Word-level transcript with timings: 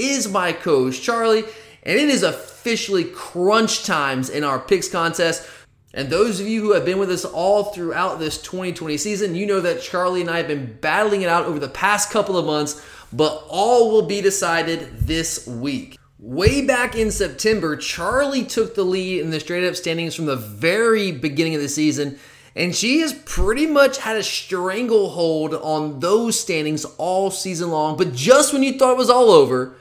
is 0.00 0.28
my 0.28 0.52
coach, 0.52 1.02
Charlie, 1.02 1.44
and 1.82 1.98
it 1.98 2.08
is 2.08 2.22
officially 2.22 3.04
crunch 3.04 3.84
times 3.84 4.28
in 4.30 4.44
our 4.44 4.58
picks 4.58 4.88
contest. 4.88 5.48
And 5.92 6.08
those 6.08 6.40
of 6.40 6.46
you 6.46 6.60
who 6.62 6.72
have 6.72 6.84
been 6.84 6.98
with 6.98 7.10
us 7.10 7.24
all 7.24 7.64
throughout 7.64 8.18
this 8.18 8.40
2020 8.42 8.96
season, 8.96 9.34
you 9.34 9.46
know 9.46 9.60
that 9.60 9.82
Charlie 9.82 10.20
and 10.20 10.30
I 10.30 10.36
have 10.38 10.48
been 10.48 10.78
battling 10.80 11.22
it 11.22 11.28
out 11.28 11.46
over 11.46 11.58
the 11.58 11.68
past 11.68 12.10
couple 12.10 12.38
of 12.38 12.46
months, 12.46 12.84
but 13.12 13.44
all 13.48 13.90
will 13.90 14.06
be 14.06 14.20
decided 14.20 15.00
this 15.00 15.46
week. 15.46 15.98
Way 16.20 16.64
back 16.64 16.94
in 16.94 17.10
September, 17.10 17.76
Charlie 17.76 18.44
took 18.44 18.74
the 18.74 18.84
lead 18.84 19.20
in 19.20 19.30
the 19.30 19.40
straight 19.40 19.66
up 19.66 19.74
standings 19.74 20.14
from 20.14 20.26
the 20.26 20.36
very 20.36 21.12
beginning 21.12 21.54
of 21.54 21.62
the 21.62 21.68
season, 21.68 22.18
and 22.54 22.76
she 22.76 23.00
has 23.00 23.12
pretty 23.12 23.66
much 23.66 23.98
had 23.98 24.16
a 24.16 24.22
stranglehold 24.22 25.54
on 25.54 26.00
those 26.00 26.38
standings 26.38 26.84
all 26.98 27.30
season 27.30 27.70
long. 27.70 27.96
But 27.96 28.12
just 28.12 28.52
when 28.52 28.62
you 28.62 28.78
thought 28.78 28.92
it 28.92 28.98
was 28.98 29.10
all 29.10 29.30
over, 29.30 29.76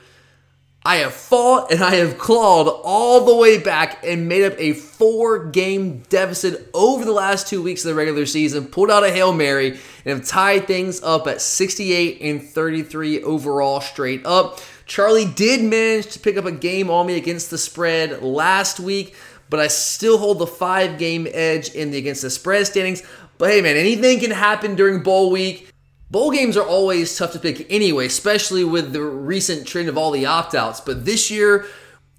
I 0.90 0.95
have 0.95 1.14
fought 1.14 1.72
and 1.72 1.84
I 1.84 1.98
have 1.98 2.18
clawed 2.18 2.68
all 2.84 3.23
the 3.23 3.36
way 3.36 3.59
back 3.59 4.04
and 4.04 4.28
made 4.28 4.44
up 4.44 4.56
a 4.58 4.73
four 4.73 5.46
game 5.46 6.00
deficit 6.09 6.68
over 6.73 7.06
the 7.06 7.12
last 7.12 7.48
two 7.48 7.62
weeks 7.62 7.86
of 7.86 7.90
the 7.90 7.96
regular 7.96 8.25
season, 8.25 8.66
pulled 8.66 8.90
out 8.90 9.03
a 9.03 9.12
Hail 9.12 9.31
Mary, 9.31 9.69
and 9.69 10.18
have 10.18 10.25
tied 10.25 10.66
things 10.66 11.00
up 11.03 11.28
at 11.28 11.41
68 11.41 12.22
and 12.22 12.41
33 12.41 13.22
overall 13.22 13.81
straight 13.81 14.25
up. 14.25 14.62
Charlie 14.88 15.31
did 15.31 15.62
manage 15.62 16.08
to 16.13 16.19
pick 16.19 16.38
up 16.38 16.46
a 16.46 16.52
game 16.52 16.90
on 16.90 17.06
me 17.06 17.18
against 17.18 17.52
the 17.52 17.59
spread 17.59 18.24
last 18.24 18.80
week, 18.80 19.13
but 19.47 19.59
I 19.59 19.68
still 19.68 20.18
hold 20.18 20.40
the 20.40 20.47
five 20.47 20.97
game 20.97 21.28
edge 21.31 21.69
in 21.69 21.92
the 21.92 22.00
against 22.00 22.24
the 22.24 22.31
spread 22.31 22.66
standings. 22.66 23.03
But 23.38 23.52
hey, 23.52 23.62
man, 23.62 23.78
anything 23.78 24.22
can 24.22 24.31
happen 24.31 24.74
during 24.74 25.03
bowl 25.03 25.30
week. 25.30 25.69
Bowl 26.12 26.31
games 26.31 26.58
are 26.58 26.66
always 26.66 27.16
tough 27.16 27.34
to 27.34 27.40
pick 27.40 27.72
anyway, 27.72 28.08
especially 28.08 28.64
with 28.64 28.94
the 28.94 29.02
recent 29.03 29.68
trend 29.68 29.90
of 29.90 29.97
all 29.97 30.09
the 30.09 30.25
opt 30.25 30.56
outs. 30.56 30.81
But 30.81 31.06
this 31.06 31.30
year, 31.30 31.68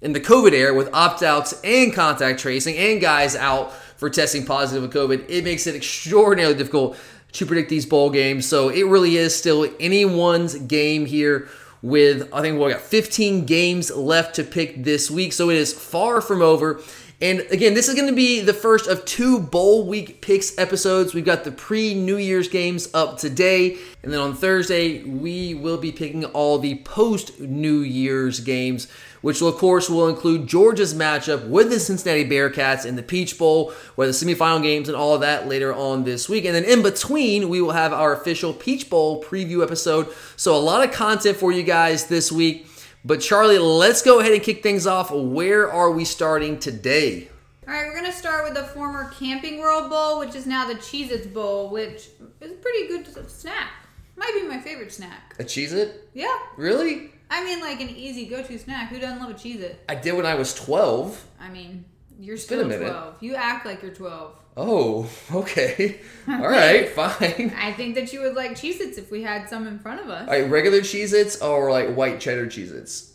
in 0.01 0.13
the 0.13 0.21
COVID 0.21 0.53
era, 0.53 0.73
with 0.73 0.89
opt 0.93 1.21
outs 1.23 1.59
and 1.61 1.93
contact 1.93 2.39
tracing 2.39 2.77
and 2.77 3.01
guys 3.01 3.35
out 3.35 3.73
for 3.97 4.09
testing 4.09 4.45
positive 4.45 4.83
with 4.83 4.93
COVID, 4.93 5.29
it 5.29 5.43
makes 5.43 5.67
it 5.67 5.75
extraordinarily 5.75 6.55
difficult 6.55 6.97
to 7.33 7.45
predict 7.45 7.69
these 7.69 7.85
bowl 7.85 8.09
games. 8.09 8.47
So 8.47 8.69
it 8.69 8.83
really 8.83 9.17
is 9.17 9.35
still 9.35 9.67
anyone's 9.79 10.55
game 10.55 11.05
here. 11.05 11.49
With 11.83 12.29
I 12.31 12.41
think 12.41 12.59
we 12.59 12.71
got 12.71 12.79
15 12.79 13.45
games 13.45 13.89
left 13.89 14.35
to 14.35 14.43
pick 14.43 14.83
this 14.83 15.09
week, 15.09 15.33
so 15.33 15.49
it 15.49 15.57
is 15.57 15.73
far 15.73 16.21
from 16.21 16.41
over. 16.41 16.79
And 17.21 17.41
again, 17.51 17.75
this 17.75 17.87
is 17.87 17.93
going 17.93 18.07
to 18.07 18.15
be 18.15 18.41
the 18.41 18.53
first 18.53 18.87
of 18.87 19.05
two 19.05 19.39
bowl 19.39 19.85
week 19.85 20.21
picks 20.21 20.57
episodes. 20.57 21.13
We've 21.13 21.23
got 21.23 21.43
the 21.43 21.51
pre 21.51 21.93
New 21.93 22.17
Year's 22.17 22.47
games 22.47 22.89
up 22.95 23.19
today. 23.19 23.77
And 24.01 24.11
then 24.11 24.19
on 24.19 24.33
Thursday, 24.33 25.03
we 25.03 25.53
will 25.53 25.77
be 25.77 25.91
picking 25.91 26.25
all 26.25 26.57
the 26.57 26.79
post 26.79 27.39
New 27.39 27.81
Year's 27.81 28.39
games, 28.39 28.87
which 29.21 29.39
will, 29.39 29.49
of 29.49 29.57
course 29.57 29.87
will 29.87 30.07
include 30.07 30.47
Georgia's 30.47 30.95
matchup 30.95 31.47
with 31.47 31.69
the 31.69 31.79
Cincinnati 31.79 32.27
Bearcats 32.27 32.87
in 32.87 32.95
the 32.95 33.03
Peach 33.03 33.37
Bowl, 33.37 33.71
where 33.93 34.07
the 34.07 34.13
semifinal 34.13 34.63
games 34.63 34.89
and 34.89 34.97
all 34.97 35.13
of 35.13 35.21
that 35.21 35.47
later 35.47 35.71
on 35.71 36.03
this 36.03 36.27
week. 36.27 36.45
And 36.45 36.55
then 36.55 36.63
in 36.63 36.81
between, 36.81 37.49
we 37.49 37.61
will 37.61 37.73
have 37.73 37.93
our 37.93 38.13
official 38.19 38.51
Peach 38.51 38.89
Bowl 38.89 39.23
preview 39.23 39.61
episode. 39.61 40.07
So 40.37 40.55
a 40.55 40.57
lot 40.57 40.83
of 40.83 40.91
content 40.91 41.37
for 41.37 41.51
you 41.51 41.61
guys 41.61 42.07
this 42.07 42.31
week. 42.31 42.65
But 43.03 43.19
Charlie, 43.19 43.57
let's 43.57 44.03
go 44.03 44.19
ahead 44.19 44.31
and 44.31 44.43
kick 44.43 44.61
things 44.61 44.85
off. 44.85 45.11
Where 45.11 45.71
are 45.71 45.89
we 45.91 46.05
starting 46.05 46.59
today? 46.59 47.29
All 47.67 47.73
right, 47.73 47.87
we're 47.87 47.99
going 47.99 48.05
to 48.05 48.11
start 48.11 48.43
with 48.43 48.53
the 48.53 48.63
former 48.63 49.09
Camping 49.09 49.59
World 49.59 49.89
Bowl, 49.89 50.19
which 50.19 50.35
is 50.35 50.45
now 50.45 50.67
the 50.67 50.75
Cheez 50.75 51.09
Its 51.09 51.25
Bowl, 51.25 51.69
which 51.69 52.09
is 52.41 52.51
a 52.51 52.55
pretty 52.55 52.87
good 52.87 53.29
snack. 53.29 53.71
Might 54.15 54.33
be 54.35 54.43
my 54.47 54.59
favorite 54.59 54.91
snack. 54.91 55.35
A 55.39 55.43
Cheez 55.43 55.73
It? 55.73 56.09
Yeah. 56.13 56.37
Really? 56.57 57.11
I 57.31 57.43
mean, 57.43 57.59
like 57.59 57.81
an 57.81 57.89
easy 57.89 58.25
go 58.25 58.43
to 58.43 58.59
snack. 58.59 58.89
Who 58.89 58.99
doesn't 58.99 59.19
love 59.19 59.31
a 59.31 59.33
Cheez 59.33 59.61
It? 59.61 59.83
I 59.89 59.95
did 59.95 60.13
when 60.13 60.25
I 60.27 60.35
was 60.35 60.53
12. 60.53 61.25
I 61.39 61.49
mean, 61.49 61.85
you're 62.19 62.37
still 62.37 62.63
12. 62.63 63.17
You 63.21 63.35
act 63.35 63.65
like 63.65 63.81
you're 63.81 63.93
12. 63.93 64.35
Oh, 64.57 65.09
okay. 65.33 66.01
All 66.27 66.47
right, 66.47 66.89
fine. 66.95 67.53
I 67.57 67.73
think 67.73 67.95
that 67.95 68.11
you 68.13 68.21
would 68.21 68.35
like 68.35 68.51
Cheez 68.51 68.79
Its 68.79 68.97
if 68.97 69.11
we 69.11 69.23
had 69.23 69.49
some 69.49 69.67
in 69.67 69.79
front 69.79 70.01
of 70.01 70.09
us. 70.09 70.27
Right, 70.27 70.49
regular 70.49 70.79
Cheez 70.79 71.13
Its 71.13 71.41
or 71.41 71.71
like 71.71 71.93
white 71.95 72.19
cheddar 72.19 72.47
Cheez 72.47 72.71
Its? 72.71 73.13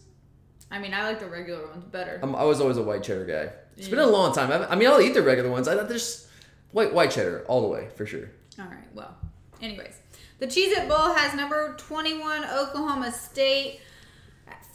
I 0.70 0.78
mean, 0.78 0.94
I 0.94 1.04
like 1.04 1.20
the 1.20 1.26
regular 1.26 1.66
ones 1.66 1.84
better. 1.84 2.18
I'm, 2.22 2.34
I 2.34 2.44
was 2.44 2.60
always 2.60 2.76
a 2.76 2.82
white 2.82 3.02
cheddar 3.02 3.24
guy. 3.24 3.52
It's 3.76 3.88
been 3.88 3.98
a 3.98 4.06
long 4.06 4.34
time. 4.34 4.50
I, 4.50 4.72
I 4.72 4.74
mean, 4.74 4.88
I'll 4.88 5.00
eat 5.00 5.14
the 5.14 5.22
regular 5.22 5.50
ones. 5.50 5.68
I 5.68 5.86
just 5.86 6.28
white 6.72 6.92
white 6.92 7.10
cheddar 7.10 7.44
all 7.46 7.62
the 7.62 7.68
way 7.68 7.88
for 7.94 8.06
sure. 8.06 8.30
All 8.58 8.66
right, 8.66 8.92
well, 8.94 9.14
anyways. 9.60 10.00
The 10.38 10.46
Cheez 10.46 10.72
It 10.72 10.88
Bowl 10.88 11.14
has 11.14 11.34
number 11.34 11.74
21 11.78 12.44
Oklahoma 12.44 13.12
State 13.12 13.80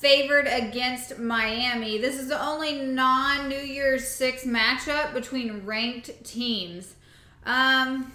favored 0.01 0.47
against 0.47 1.19
Miami. 1.19 1.99
This 1.99 2.19
is 2.19 2.27
the 2.27 2.43
only 2.43 2.81
non 2.81 3.47
New 3.47 3.55
Year's 3.55 4.07
Six 4.07 4.43
matchup 4.43 5.13
between 5.13 5.63
ranked 5.63 6.25
teams. 6.25 6.95
Um, 7.45 8.11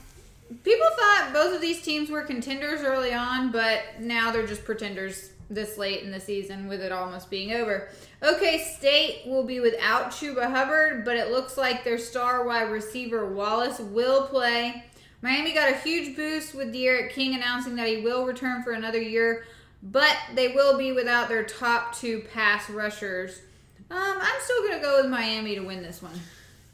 people 0.65 0.89
thought 0.99 1.31
both 1.33 1.55
of 1.55 1.61
these 1.61 1.81
teams 1.83 2.11
were 2.11 2.23
contenders 2.23 2.83
early 2.83 3.15
on, 3.15 3.53
but 3.53 3.83
now 4.01 4.33
they're 4.33 4.47
just 4.47 4.65
pretenders 4.65 5.31
this 5.49 5.79
late 5.79 6.03
in 6.03 6.11
the 6.11 6.19
season 6.19 6.67
with 6.67 6.81
it 6.81 6.91
almost 6.91 7.31
being 7.31 7.53
over. 7.53 7.89
OK 8.21 8.59
State 8.59 9.23
will 9.27 9.45
be 9.45 9.61
without 9.61 10.11
Chuba 10.11 10.51
Hubbard, 10.51 11.05
but 11.05 11.17
it 11.17 11.31
looks 11.31 11.57
like 11.57 11.85
their 11.85 11.99
star 11.99 12.45
wide 12.45 12.71
receiver 12.71 13.27
Wallace 13.27 13.79
will 13.79 14.27
play. 14.27 14.85
Miami 15.23 15.55
got 15.55 15.71
a 15.71 15.77
huge 15.77 16.17
boost 16.17 16.55
with 16.55 16.73
D'Eriq 16.73 17.11
King 17.11 17.37
announcing 17.37 17.77
that 17.77 17.89
he 17.89 17.99
will 17.99 18.27
return 18.27 18.63
for 18.63 18.73
another 18.73 19.01
year, 19.01 19.45
but 19.93 20.17
they 20.35 20.49
will 20.49 20.77
be 20.77 20.93
without 20.93 21.29
their 21.29 21.45
top 21.45 21.95
two 21.97 22.25
pass 22.33 22.69
rushers. 22.69 23.41
Um, 23.91 24.19
I'm 24.21 24.41
still 24.43 24.63
going 24.63 24.75
to 24.75 24.81
go 24.81 25.03
with 25.03 25.11
Miami 25.11 25.55
to 25.55 25.61
win 25.61 25.83
this 25.83 26.03
one. 26.03 26.19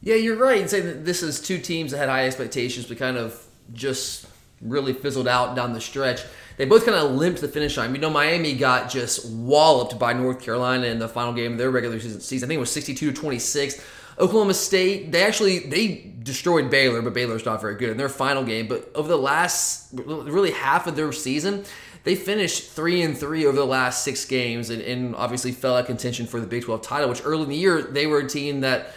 Yeah, 0.00 0.14
you're 0.14 0.36
right 0.36 0.60
in 0.60 0.68
saying 0.68 0.86
that 0.86 1.04
this 1.04 1.22
is 1.22 1.40
two 1.40 1.58
teams 1.58 1.92
that 1.92 1.98
had 1.98 2.08
high 2.08 2.26
expectations, 2.26 2.86
but 2.86 2.98
kind 2.98 3.16
of 3.16 3.40
just 3.72 4.26
really 4.62 4.92
fizzled 4.92 5.28
out 5.28 5.54
down 5.54 5.72
the 5.72 5.80
stretch. 5.80 6.22
They 6.56 6.64
both 6.64 6.84
kind 6.84 6.96
of 6.96 7.12
limped 7.12 7.40
the 7.40 7.48
finish 7.48 7.76
line. 7.76 7.94
You 7.94 8.00
know, 8.00 8.10
Miami 8.10 8.54
got 8.54 8.90
just 8.90 9.26
walloped 9.30 9.98
by 9.98 10.12
North 10.12 10.40
Carolina 10.40 10.86
in 10.86 10.98
the 10.98 11.08
final 11.08 11.32
game 11.32 11.52
of 11.52 11.58
their 11.58 11.70
regular 11.70 12.00
season. 12.00 12.20
season. 12.20 12.46
I 12.46 12.48
think 12.48 12.56
it 12.58 12.60
was 12.60 12.72
62 12.72 13.12
to 13.12 13.20
26. 13.20 13.84
Oklahoma 14.18 14.54
State, 14.54 15.12
they 15.12 15.22
actually 15.22 15.60
they 15.60 16.12
destroyed 16.22 16.70
Baylor, 16.70 17.02
but 17.02 17.14
Baylor's 17.14 17.44
not 17.44 17.60
very 17.60 17.74
good 17.74 17.90
in 17.90 17.96
their 17.96 18.08
final 18.08 18.44
game. 18.44 18.68
But 18.68 18.90
over 18.94 19.08
the 19.08 19.16
last 19.16 19.88
really 19.92 20.52
half 20.52 20.86
of 20.86 20.96
their 20.96 21.12
season, 21.12 21.64
they 22.04 22.14
finished 22.14 22.70
three 22.70 23.02
and 23.02 23.16
three 23.16 23.46
over 23.46 23.56
the 23.56 23.64
last 23.64 24.04
six 24.04 24.24
games, 24.24 24.70
and, 24.70 24.82
and 24.82 25.14
obviously 25.16 25.52
fell 25.52 25.76
out 25.76 25.86
contention 25.86 26.26
for 26.26 26.40
the 26.40 26.46
Big 26.46 26.64
12 26.64 26.82
title. 26.82 27.08
Which 27.08 27.22
early 27.24 27.44
in 27.44 27.48
the 27.48 27.56
year 27.56 27.82
they 27.82 28.06
were 28.06 28.18
a 28.18 28.28
team 28.28 28.60
that 28.60 28.92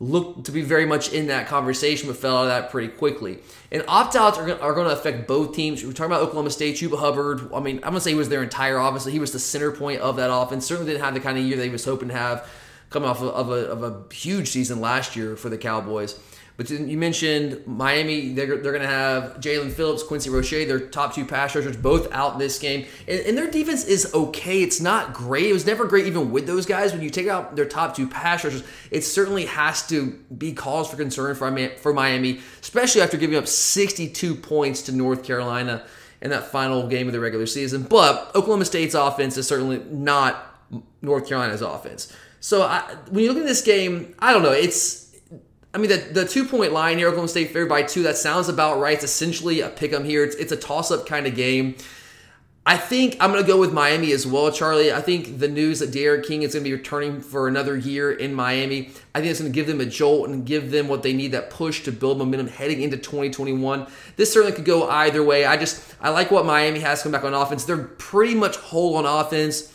looked 0.00 0.44
to 0.44 0.52
be 0.52 0.62
very 0.62 0.86
much 0.86 1.12
in 1.12 1.26
that 1.26 1.48
conversation, 1.48 2.06
but 2.06 2.16
fell 2.16 2.36
out 2.36 2.42
of 2.42 2.48
that 2.48 2.70
pretty 2.70 2.86
quickly. 2.88 3.38
And 3.72 3.82
opt 3.88 4.14
outs 4.14 4.38
are, 4.38 4.46
going- 4.46 4.60
are 4.60 4.72
going 4.72 4.86
to 4.86 4.92
affect 4.92 5.26
both 5.26 5.56
teams. 5.56 5.84
We're 5.84 5.92
talking 5.92 6.12
about 6.12 6.22
Oklahoma 6.22 6.50
State, 6.50 6.76
Chuba 6.76 6.98
Hubbard. 6.98 7.52
I 7.52 7.58
mean, 7.58 7.76
I'm 7.78 7.90
going 7.90 7.94
to 7.94 8.00
say 8.00 8.10
he 8.10 8.16
was 8.16 8.28
their 8.28 8.44
entire 8.44 8.78
offense. 8.78 9.04
He 9.06 9.18
was 9.18 9.32
the 9.32 9.40
center 9.40 9.72
point 9.72 10.00
of 10.00 10.16
that 10.16 10.32
offense. 10.32 10.66
Certainly 10.66 10.92
didn't 10.92 11.04
have 11.04 11.14
the 11.14 11.20
kind 11.20 11.36
of 11.36 11.44
year 11.44 11.60
he 11.60 11.68
was 11.68 11.84
hoping 11.84 12.08
to 12.08 12.14
have 12.14 12.48
coming 12.90 13.08
off 13.08 13.20
of, 13.20 13.50
a, 13.50 13.52
of 13.52 13.82
a 13.82 14.14
huge 14.14 14.48
season 14.48 14.80
last 14.80 15.16
year 15.16 15.36
for 15.36 15.48
the 15.48 15.58
Cowboys. 15.58 16.18
But 16.58 16.70
you 16.70 16.98
mentioned 16.98 17.64
Miami. 17.68 18.32
They're, 18.32 18.58
they're 18.58 18.72
going 18.72 18.82
to 18.82 18.88
have 18.88 19.36
Jaelan 19.38 19.70
Phillips, 19.70 20.02
Quincy 20.02 20.28
Roche, 20.28 20.50
their 20.50 20.80
top 20.80 21.14
two 21.14 21.24
pass 21.24 21.54
rushers, 21.54 21.76
both 21.76 22.12
out 22.12 22.40
this 22.40 22.58
game. 22.58 22.84
And, 23.06 23.20
and 23.20 23.38
their 23.38 23.48
defense 23.48 23.84
is 23.84 24.12
okay. 24.12 24.64
It's 24.64 24.80
not 24.80 25.14
great. 25.14 25.46
It 25.46 25.52
was 25.52 25.64
never 25.64 25.84
great 25.84 26.06
even 26.06 26.32
with 26.32 26.48
those 26.48 26.66
guys. 26.66 26.92
When 26.92 27.00
you 27.00 27.10
take 27.10 27.28
out 27.28 27.54
their 27.54 27.64
top 27.64 27.94
two 27.94 28.08
pass 28.08 28.42
rushers, 28.42 28.64
it 28.90 29.02
certainly 29.02 29.44
has 29.44 29.86
to 29.86 30.18
be 30.36 30.52
cause 30.52 30.90
for 30.90 30.96
concern 30.96 31.36
for, 31.36 31.68
for 31.76 31.92
Miami, 31.92 32.40
especially 32.60 33.02
after 33.02 33.16
giving 33.16 33.36
up 33.36 33.46
62 33.46 34.34
points 34.34 34.82
to 34.82 34.92
North 34.92 35.22
Carolina 35.22 35.86
in 36.20 36.30
that 36.30 36.48
final 36.48 36.88
game 36.88 37.06
of 37.06 37.12
the 37.12 37.20
regular 37.20 37.46
season. 37.46 37.84
But 37.84 38.34
Oklahoma 38.34 38.64
State's 38.64 38.96
offense 38.96 39.36
is 39.36 39.46
certainly 39.46 39.78
not 39.92 40.56
North 41.02 41.28
Carolina's 41.28 41.62
offense. 41.62 42.12
So 42.40 42.62
I, 42.62 42.96
when 43.10 43.24
you 43.24 43.32
look 43.32 43.42
at 43.42 43.46
this 43.46 43.62
game, 43.62 44.14
I 44.18 44.32
don't 44.32 44.42
know. 44.42 44.52
It's 44.52 45.08
I 45.74 45.78
mean, 45.78 45.90
the, 45.90 45.96
the 45.96 46.24
two 46.24 46.44
point 46.44 46.72
line 46.72 46.98
here, 46.98 47.08
Oklahoma 47.08 47.28
State 47.28 47.48
favored 47.48 47.68
by 47.68 47.82
two, 47.82 48.02
that 48.04 48.16
sounds 48.16 48.48
about 48.48 48.80
right. 48.80 48.94
It's 48.94 49.04
essentially 49.04 49.60
a 49.60 49.68
pick 49.68 49.92
'em 49.92 50.04
here. 50.04 50.24
It's, 50.24 50.36
it's 50.36 50.52
a 50.52 50.56
toss 50.56 50.90
up 50.90 51.06
kind 51.06 51.26
of 51.26 51.34
game. 51.34 51.76
I 52.64 52.76
think 52.76 53.16
I'm 53.18 53.32
going 53.32 53.42
to 53.42 53.48
go 53.50 53.58
with 53.58 53.72
Miami 53.72 54.12
as 54.12 54.26
well, 54.26 54.52
Charlie. 54.52 54.92
I 54.92 55.00
think 55.00 55.38
the 55.38 55.48
news 55.48 55.78
that 55.78 55.90
D'Eriq 55.90 56.26
King 56.26 56.42
is 56.42 56.52
going 56.52 56.64
to 56.64 56.68
be 56.68 56.76
returning 56.76 57.22
for 57.22 57.48
another 57.48 57.74
year 57.74 58.12
in 58.12 58.34
Miami, 58.34 58.90
I 59.14 59.20
think 59.20 59.30
it's 59.30 59.40
going 59.40 59.50
to 59.50 59.54
give 59.54 59.66
them 59.66 59.80
a 59.80 59.86
jolt 59.86 60.28
and 60.28 60.44
give 60.44 60.70
them 60.70 60.86
what 60.86 61.02
they 61.02 61.14
need 61.14 61.32
that 61.32 61.48
push 61.48 61.82
to 61.84 61.92
build 61.92 62.18
momentum 62.18 62.48
heading 62.48 62.82
into 62.82 62.98
2021. 62.98 63.86
This 64.16 64.30
certainly 64.30 64.54
could 64.54 64.66
go 64.66 64.86
either 64.86 65.22
way. 65.22 65.46
I 65.46 65.56
just, 65.56 65.82
I 65.98 66.10
like 66.10 66.30
what 66.30 66.44
Miami 66.44 66.80
has 66.80 67.02
come 67.02 67.10
back 67.10 67.24
on 67.24 67.32
offense. 67.32 67.64
They're 67.64 67.78
pretty 67.78 68.34
much 68.34 68.56
whole 68.56 68.96
on 68.96 69.06
offense 69.06 69.72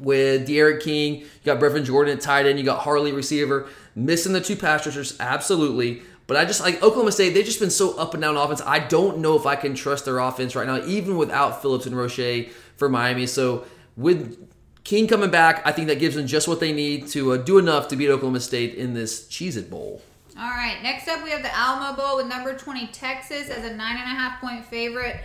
with 0.00 0.46
D'Eriq 0.46 0.82
King. 0.82 1.20
You 1.20 1.26
got 1.44 1.60
Brevin 1.60 1.84
Jordan 1.84 2.16
at 2.16 2.20
tight 2.20 2.46
end. 2.46 2.58
You 2.58 2.64
got 2.64 2.80
Harley 2.80 3.12
receiver. 3.12 3.68
Missing 3.94 4.32
the 4.32 4.40
two 4.40 4.56
pass 4.56 4.86
rushers, 4.86 5.16
absolutely. 5.20 6.02
But 6.26 6.36
I 6.36 6.44
just 6.44 6.60
like 6.60 6.82
Oklahoma 6.82 7.12
State. 7.12 7.34
They've 7.34 7.44
just 7.44 7.58
been 7.58 7.70
so 7.70 7.96
up 7.98 8.12
and 8.14 8.22
down 8.22 8.36
offense. 8.36 8.60
I 8.64 8.80
don't 8.80 9.18
know 9.18 9.34
if 9.36 9.46
I 9.46 9.56
can 9.56 9.74
trust 9.74 10.04
their 10.04 10.18
offense 10.18 10.54
right 10.54 10.66
now, 10.66 10.84
even 10.84 11.16
without 11.16 11.62
Phillips 11.62 11.86
and 11.86 11.96
Roche 11.96 12.48
for 12.76 12.88
Miami. 12.88 13.26
So 13.26 13.64
with 13.96 14.46
King 14.84 15.06
coming 15.06 15.30
back, 15.30 15.62
I 15.66 15.72
think 15.72 15.88
that 15.88 15.98
gives 15.98 16.16
them 16.16 16.26
just 16.26 16.46
what 16.46 16.60
they 16.60 16.72
need 16.72 17.08
to 17.08 17.32
uh, 17.32 17.36
do 17.38 17.58
enough 17.58 17.88
to 17.88 17.96
beat 17.96 18.10
Oklahoma 18.10 18.40
State 18.40 18.74
in 18.74 18.94
this 18.94 19.26
Cheez 19.28 19.56
It 19.56 19.70
Bowl. 19.70 20.02
All 20.38 20.50
right, 20.50 20.78
next 20.82 21.08
up 21.08 21.24
we 21.24 21.30
have 21.30 21.42
the 21.42 21.52
Alamo 21.52 21.96
Bowl 21.96 22.16
with 22.16 22.26
number 22.26 22.56
20 22.56 22.86
Texas 22.88 23.48
as 23.50 23.64
a 23.64 23.74
nine 23.74 23.96
and 23.96 24.04
a 24.04 24.14
half 24.14 24.40
point 24.40 24.64
favorite 24.64 25.20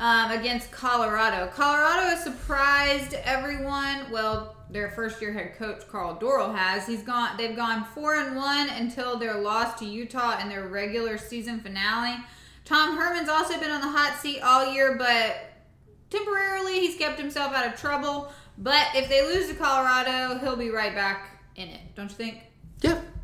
um, 0.00 0.30
against 0.32 0.72
Colorado. 0.72 1.46
Colorado 1.54 2.08
has 2.08 2.24
surprised 2.24 3.14
everyone. 3.14 4.10
Well, 4.10 4.56
their 4.70 4.90
first 4.90 5.20
year 5.20 5.32
head 5.32 5.56
coach 5.56 5.86
Karl 5.88 6.16
Dorrell 6.16 6.56
has. 6.56 6.86
He's 6.86 7.02
gone. 7.02 7.36
They've 7.36 7.54
gone 7.54 7.84
four 7.94 8.16
and 8.16 8.34
one 8.34 8.70
until 8.70 9.18
their 9.18 9.38
loss 9.38 9.78
to 9.80 9.84
Utah 9.84 10.40
in 10.40 10.48
their 10.48 10.66
regular 10.68 11.18
season 11.18 11.60
finale. 11.60 12.16
Tom 12.64 12.96
Herman's 12.96 13.28
also 13.28 13.60
been 13.60 13.70
on 13.70 13.80
the 13.80 13.88
hot 13.88 14.18
seat 14.20 14.40
all 14.40 14.72
year, 14.72 14.96
but 14.96 15.36
temporarily 16.08 16.80
he's 16.80 16.96
kept 16.96 17.20
himself 17.20 17.52
out 17.52 17.66
of 17.66 17.78
trouble. 17.78 18.32
But 18.56 18.88
if 18.94 19.08
they 19.08 19.22
lose 19.22 19.48
to 19.48 19.54
Colorado, 19.54 20.38
he'll 20.38 20.56
be 20.56 20.70
right 20.70 20.94
back 20.94 21.42
in 21.56 21.68
it. 21.68 21.80
Don't 21.94 22.08
you 22.08 22.16
think? 22.16 22.38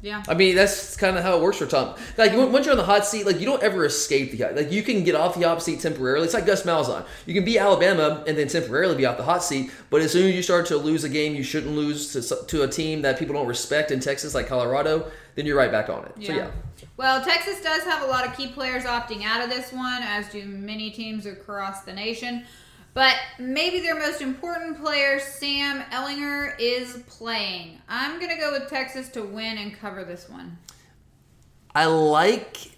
Yeah. 0.06 0.16
Yeah. 0.16 0.22
I 0.28 0.34
mean, 0.34 0.54
that's 0.54 0.96
kind 0.96 1.18
of 1.18 1.24
how 1.24 1.36
it 1.36 1.42
works 1.42 1.56
for 1.58 1.66
Tom. 1.66 1.96
Like, 2.16 2.32
once 2.32 2.64
you're 2.64 2.72
on 2.72 2.78
the 2.78 2.84
hot 2.84 3.04
seat, 3.04 3.26
like, 3.26 3.40
you 3.40 3.44
don't 3.44 3.62
ever 3.62 3.84
escape 3.84 4.30
the 4.30 4.52
Like, 4.54 4.70
you 4.70 4.84
can 4.84 5.02
get 5.02 5.16
off 5.16 5.34
the 5.36 5.42
hot 5.42 5.60
seat 5.60 5.80
temporarily. 5.80 6.24
It's 6.24 6.34
like 6.34 6.46
Gus 6.46 6.62
Malzahn. 6.62 7.04
You 7.26 7.34
can 7.34 7.44
be 7.44 7.58
Alabama 7.58 8.22
and 8.24 8.38
then 8.38 8.46
temporarily 8.46 8.94
be 8.94 9.04
off 9.04 9.16
the 9.16 9.24
hot 9.24 9.42
seat, 9.42 9.72
but 9.90 10.00
as 10.00 10.12
soon 10.12 10.28
as 10.28 10.34
you 10.36 10.42
start 10.42 10.66
to 10.66 10.76
lose 10.76 11.02
a 11.02 11.08
game 11.08 11.34
you 11.34 11.42
shouldn't 11.42 11.74
lose 11.74 12.12
to, 12.12 12.46
to 12.46 12.62
a 12.62 12.68
team 12.68 13.02
that 13.02 13.18
people 13.18 13.34
don't 13.34 13.48
respect 13.48 13.90
in 13.90 13.98
Texas, 13.98 14.32
like 14.32 14.46
Colorado, 14.46 15.10
then 15.34 15.44
you're 15.44 15.56
right 15.56 15.72
back 15.72 15.90
on 15.90 16.04
it. 16.04 16.12
So, 16.24 16.32
yeah. 16.32 16.52
Well, 16.96 17.24
Texas 17.24 17.60
does 17.60 17.82
have 17.82 18.02
a 18.02 18.06
lot 18.06 18.24
of 18.24 18.36
key 18.36 18.46
players 18.46 18.84
opting 18.84 19.24
out 19.24 19.42
of 19.42 19.50
this 19.50 19.72
one, 19.72 20.02
as 20.04 20.28
do 20.30 20.44
many 20.44 20.90
teams 20.90 21.26
across 21.26 21.82
the 21.82 21.92
nation. 21.92 22.44
But 22.96 23.16
maybe 23.38 23.80
their 23.80 23.94
most 23.94 24.22
important 24.22 24.80
player, 24.80 25.20
Sam 25.20 25.82
Ehlinger, 25.92 26.54
is 26.58 27.02
playing. 27.06 27.78
I'm 27.90 28.18
going 28.18 28.34
to 28.34 28.40
go 28.40 28.52
with 28.52 28.70
Texas 28.70 29.10
to 29.10 29.22
win 29.22 29.58
and 29.58 29.78
cover 29.78 30.02
this 30.02 30.30
one. 30.30 30.56
I 31.74 31.84
like 31.84 32.70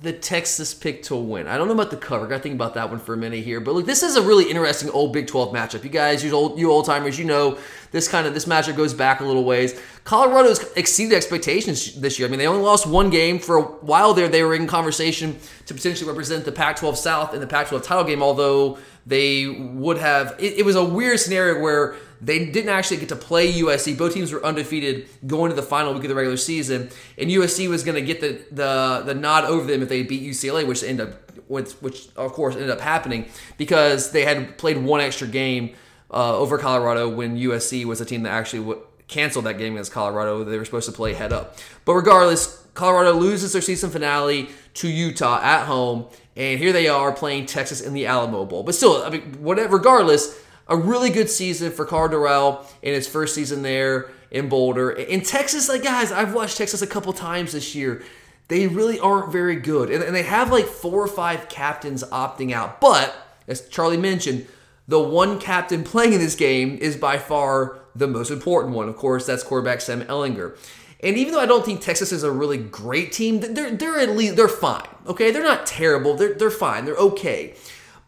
the 0.00 0.14
Texas 0.14 0.72
pick 0.72 1.02
to 1.04 1.16
win. 1.16 1.46
I 1.46 1.58
don't 1.58 1.68
know 1.68 1.74
about 1.74 1.90
the 1.90 1.98
cover. 1.98 2.26
Got 2.26 2.38
to 2.38 2.42
think 2.42 2.54
about 2.54 2.72
that 2.72 2.88
one 2.88 2.98
for 2.98 3.12
a 3.12 3.18
minute 3.18 3.44
here. 3.44 3.60
But 3.60 3.74
look, 3.74 3.84
this 3.84 4.02
is 4.02 4.16
a 4.16 4.22
really 4.22 4.48
interesting 4.48 4.88
old 4.88 5.12
Big 5.12 5.26
12 5.26 5.54
matchup. 5.54 5.84
You 5.84 5.90
guys, 5.90 6.24
you 6.24 6.32
old 6.32 6.58
you 6.58 6.70
old 6.70 6.86
timers, 6.86 7.18
you 7.18 7.26
know 7.26 7.58
this 7.90 8.08
kind 8.08 8.26
of 8.26 8.34
this 8.34 8.44
matchup 8.44 8.76
goes 8.76 8.94
back 8.94 9.20
a 9.20 9.24
little 9.24 9.44
ways. 9.44 9.78
Colorado's 10.04 10.62
exceeded 10.76 11.14
expectations 11.14 11.94
this 12.00 12.18
year. 12.18 12.28
I 12.28 12.30
mean, 12.30 12.38
they 12.38 12.46
only 12.46 12.62
lost 12.62 12.86
one 12.86 13.10
game 13.10 13.38
for 13.38 13.56
a 13.56 13.62
while 13.62 14.14
there. 14.14 14.28
They 14.28 14.42
were 14.42 14.54
in 14.54 14.66
conversation 14.66 15.38
to 15.66 15.74
potentially 15.74 16.08
represent 16.08 16.44
the 16.44 16.52
Pac-12 16.52 16.96
South 16.96 17.34
in 17.34 17.40
the 17.40 17.46
Pac-12 17.46 17.82
title 17.82 18.04
game, 18.04 18.22
although 18.22 18.78
they 19.06 19.46
would 19.46 19.98
have. 19.98 20.34
It, 20.38 20.58
it 20.58 20.64
was 20.64 20.76
a 20.76 20.84
weird 20.84 21.20
scenario 21.20 21.60
where 21.60 21.96
they 22.20 22.46
didn't 22.46 22.70
actually 22.70 22.98
get 22.98 23.08
to 23.10 23.16
play 23.16 23.52
USC. 23.52 23.96
Both 23.96 24.14
teams 24.14 24.32
were 24.32 24.44
undefeated 24.44 25.08
going 25.26 25.50
to 25.50 25.56
the 25.56 25.62
final 25.62 25.92
week 25.92 26.04
of 26.04 26.08
the 26.08 26.14
regular 26.14 26.36
season, 26.36 26.90
and 27.18 27.30
USC 27.30 27.68
was 27.68 27.84
going 27.84 27.96
to 27.96 28.02
get 28.02 28.20
the, 28.20 28.44
the 28.50 29.02
the 29.04 29.14
nod 29.14 29.44
over 29.44 29.66
them 29.66 29.82
if 29.82 29.88
they 29.88 30.02
beat 30.02 30.22
UCLA, 30.22 30.66
which 30.66 30.82
ended 30.82 31.08
up 31.08 31.26
which, 31.48 31.72
which 31.74 32.08
of 32.16 32.32
course 32.32 32.54
ended 32.54 32.70
up 32.70 32.80
happening 32.80 33.26
because 33.56 34.10
they 34.10 34.24
had 34.24 34.58
played 34.58 34.78
one 34.78 35.00
extra 35.00 35.28
game 35.28 35.74
uh, 36.10 36.36
over 36.36 36.58
Colorado 36.58 37.08
when 37.08 37.36
USC 37.36 37.84
was 37.84 38.00
a 38.00 38.04
team 38.04 38.22
that 38.24 38.30
actually 38.30 38.60
w- 38.60 38.82
canceled 39.08 39.46
that 39.46 39.58
game 39.58 39.74
against 39.74 39.92
Colorado. 39.92 40.44
They 40.44 40.58
were 40.58 40.64
supposed 40.64 40.86
to 40.86 40.94
play 40.94 41.14
head 41.14 41.32
up, 41.32 41.56
but 41.84 41.94
regardless, 41.94 42.64
Colorado 42.74 43.12
loses 43.12 43.52
their 43.52 43.62
season 43.62 43.90
finale 43.90 44.50
to 44.74 44.88
Utah 44.88 45.40
at 45.42 45.66
home, 45.66 46.06
and 46.36 46.58
here 46.58 46.72
they 46.72 46.88
are 46.88 47.12
playing 47.12 47.46
Texas 47.46 47.80
in 47.80 47.94
the 47.94 48.06
Alamo 48.06 48.44
Bowl. 48.44 48.62
But 48.62 48.74
still, 48.74 49.02
I 49.02 49.10
mean, 49.10 49.42
whatever. 49.42 49.76
Regardless 49.76 50.38
a 50.68 50.76
really 50.76 51.10
good 51.10 51.30
season 51.30 51.70
for 51.72 51.84
Karl 51.84 52.08
Dorrell 52.08 52.66
in 52.82 52.94
his 52.94 53.06
first 53.06 53.34
season 53.34 53.62
there 53.62 54.10
in 54.30 54.48
Boulder. 54.48 54.90
In 54.90 55.22
Texas, 55.22 55.68
like 55.68 55.82
guys, 55.82 56.10
I've 56.10 56.34
watched 56.34 56.56
Texas 56.56 56.82
a 56.82 56.86
couple 56.86 57.12
times 57.12 57.52
this 57.52 57.74
year. 57.74 58.02
They 58.48 58.66
really 58.66 58.98
aren't 58.98 59.32
very 59.32 59.56
good. 59.56 59.90
And, 59.90 60.02
and 60.02 60.14
they 60.14 60.22
have 60.22 60.50
like 60.50 60.66
four 60.66 61.02
or 61.02 61.08
five 61.08 61.48
captains 61.48 62.02
opting 62.04 62.52
out. 62.52 62.80
But, 62.80 63.14
as 63.48 63.68
Charlie 63.68 63.96
mentioned, 63.96 64.46
the 64.88 65.00
one 65.00 65.38
captain 65.38 65.84
playing 65.84 66.12
in 66.12 66.20
this 66.20 66.34
game 66.34 66.78
is 66.80 66.96
by 66.96 67.18
far 67.18 67.80
the 67.94 68.06
most 68.06 68.30
important 68.30 68.74
one. 68.74 68.88
Of 68.88 68.96
course, 68.96 69.26
that's 69.26 69.42
quarterback 69.42 69.80
Sam 69.80 70.02
Ehlinger. 70.02 70.56
And 71.00 71.16
even 71.16 71.34
though 71.34 71.40
I 71.40 71.46
don't 71.46 71.64
think 71.64 71.80
Texas 71.80 72.12
is 72.12 72.22
a 72.22 72.30
really 72.30 72.58
great 72.58 73.12
team, 73.12 73.40
they're 73.40 73.70
they're 73.70 73.98
at 73.98 74.10
least 74.10 74.36
they're 74.36 74.48
fine. 74.48 74.86
Okay, 75.06 75.30
they're 75.30 75.42
not 75.42 75.66
terrible. 75.66 76.14
They're 76.14 76.34
they're 76.34 76.50
fine. 76.50 76.84
They're 76.84 76.96
okay. 76.96 77.54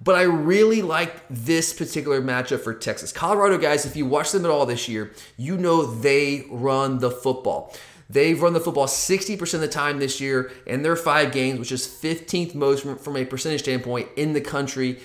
But 0.00 0.14
I 0.14 0.22
really 0.22 0.80
like 0.80 1.22
this 1.28 1.72
particular 1.72 2.22
matchup 2.22 2.60
for 2.60 2.72
Texas. 2.72 3.12
Colorado 3.12 3.58
guys, 3.58 3.84
if 3.84 3.96
you 3.96 4.06
watch 4.06 4.30
them 4.30 4.44
at 4.44 4.50
all 4.50 4.64
this 4.64 4.88
year, 4.88 5.12
you 5.36 5.56
know 5.56 5.84
they 5.84 6.46
run 6.50 6.98
the 6.98 7.10
football. 7.10 7.74
They've 8.08 8.40
run 8.40 8.54
the 8.54 8.60
football 8.60 8.86
60% 8.86 9.54
of 9.54 9.60
the 9.60 9.68
time 9.68 9.98
this 9.98 10.20
year 10.20 10.50
in 10.66 10.82
their 10.82 10.96
five 10.96 11.30
games, 11.30 11.58
which 11.58 11.72
is 11.72 11.86
15th 11.86 12.54
most 12.54 12.84
from, 12.84 12.96
from 12.96 13.16
a 13.16 13.24
percentage 13.24 13.60
standpoint 13.60 14.08
in 14.16 14.32
the 14.32 14.40
country 14.40 15.00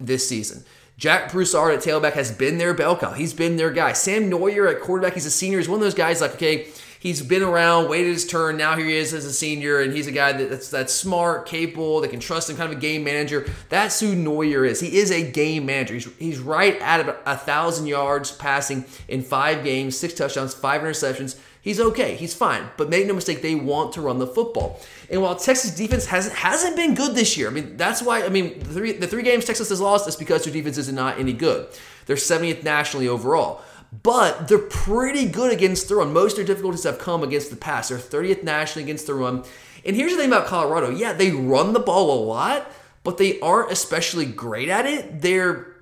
this 0.00 0.26
season. 0.26 0.64
Jarek 0.98 1.30
Broussard 1.30 1.74
at 1.74 1.80
tailback 1.80 2.14
has 2.14 2.32
been 2.32 2.56
their 2.56 2.72
bell 2.72 2.96
cow. 2.96 3.12
He's 3.12 3.34
been 3.34 3.56
their 3.56 3.70
guy. 3.70 3.92
Sam 3.92 4.30
Noyer 4.30 4.70
at 4.70 4.80
quarterback, 4.80 5.12
he's 5.12 5.26
a 5.26 5.30
senior. 5.30 5.58
He's 5.58 5.68
one 5.68 5.78
of 5.78 5.82
those 5.82 5.94
guys 5.94 6.22
like, 6.22 6.34
okay, 6.36 6.68
he's 6.98 7.20
been 7.20 7.42
around, 7.42 7.90
waited 7.90 8.12
his 8.12 8.26
turn. 8.26 8.56
Now 8.56 8.76
here 8.76 8.86
he 8.86 8.96
is 8.96 9.12
as 9.12 9.26
a 9.26 9.32
senior, 9.32 9.80
and 9.80 9.92
he's 9.92 10.06
a 10.06 10.12
guy 10.12 10.32
that's 10.32 10.70
that's 10.70 10.94
smart, 10.94 11.46
capable, 11.46 12.00
that 12.00 12.08
can 12.08 12.20
trust 12.20 12.48
him, 12.48 12.56
kind 12.56 12.72
of 12.72 12.78
a 12.78 12.80
game 12.80 13.04
manager. 13.04 13.46
That's 13.68 14.00
who 14.00 14.14
Noyer 14.14 14.66
is. 14.66 14.80
He 14.80 14.96
is 14.96 15.10
a 15.10 15.30
game 15.30 15.66
manager. 15.66 15.94
He's, 15.94 16.08
he's 16.18 16.38
right 16.38 16.80
at 16.80 17.06
a 17.26 17.36
thousand 17.36 17.88
yards 17.88 18.32
passing 18.32 18.86
in 19.06 19.22
five 19.22 19.64
games, 19.64 19.98
six 19.98 20.14
touchdowns, 20.14 20.54
five 20.54 20.80
interceptions. 20.80 21.38
He's 21.60 21.80
okay. 21.80 22.14
He's 22.14 22.32
fine. 22.32 22.70
But 22.76 22.88
make 22.88 23.06
no 23.06 23.12
mistake, 23.14 23.42
they 23.42 23.56
want 23.56 23.92
to 23.94 24.00
run 24.00 24.18
the 24.18 24.26
football. 24.26 24.80
And 25.10 25.22
while 25.22 25.36
Texas 25.36 25.74
defense 25.74 26.06
hasn't 26.06 26.34
hasn't 26.34 26.76
been 26.76 26.94
good 26.94 27.14
this 27.14 27.36
year, 27.36 27.48
I 27.48 27.50
mean 27.50 27.76
that's 27.76 28.02
why 28.02 28.24
I 28.24 28.28
mean 28.28 28.58
the 28.58 28.74
three 28.74 28.92
the 28.92 29.06
three 29.06 29.22
games 29.22 29.44
Texas 29.44 29.68
has 29.68 29.80
lost 29.80 30.08
is 30.08 30.16
because 30.16 30.44
their 30.44 30.52
defense 30.52 30.78
is 30.78 30.92
not 30.92 31.18
any 31.18 31.32
good. 31.32 31.68
They're 32.06 32.16
70th 32.16 32.62
nationally 32.62 33.08
overall. 33.08 33.62
But 34.02 34.48
they're 34.48 34.58
pretty 34.58 35.26
good 35.26 35.52
against 35.52 35.88
the 35.88 35.96
run. 35.96 36.12
Most 36.12 36.32
of 36.32 36.36
their 36.38 36.46
difficulties 36.46 36.84
have 36.84 36.98
come 36.98 37.22
against 37.22 37.50
the 37.50 37.56
pass. 37.56 37.88
They're 37.88 37.98
30th 37.98 38.42
nationally 38.42 38.84
against 38.84 39.06
the 39.06 39.14
run. 39.14 39.44
And 39.84 39.94
here's 39.94 40.12
the 40.12 40.18
thing 40.18 40.28
about 40.28 40.46
Colorado. 40.46 40.90
Yeah, 40.90 41.12
they 41.12 41.30
run 41.30 41.72
the 41.72 41.80
ball 41.80 42.12
a 42.12 42.20
lot, 42.24 42.70
but 43.04 43.18
they 43.18 43.38
aren't 43.40 43.70
especially 43.70 44.26
great 44.26 44.68
at 44.68 44.86
it. 44.86 45.22
They're 45.22 45.76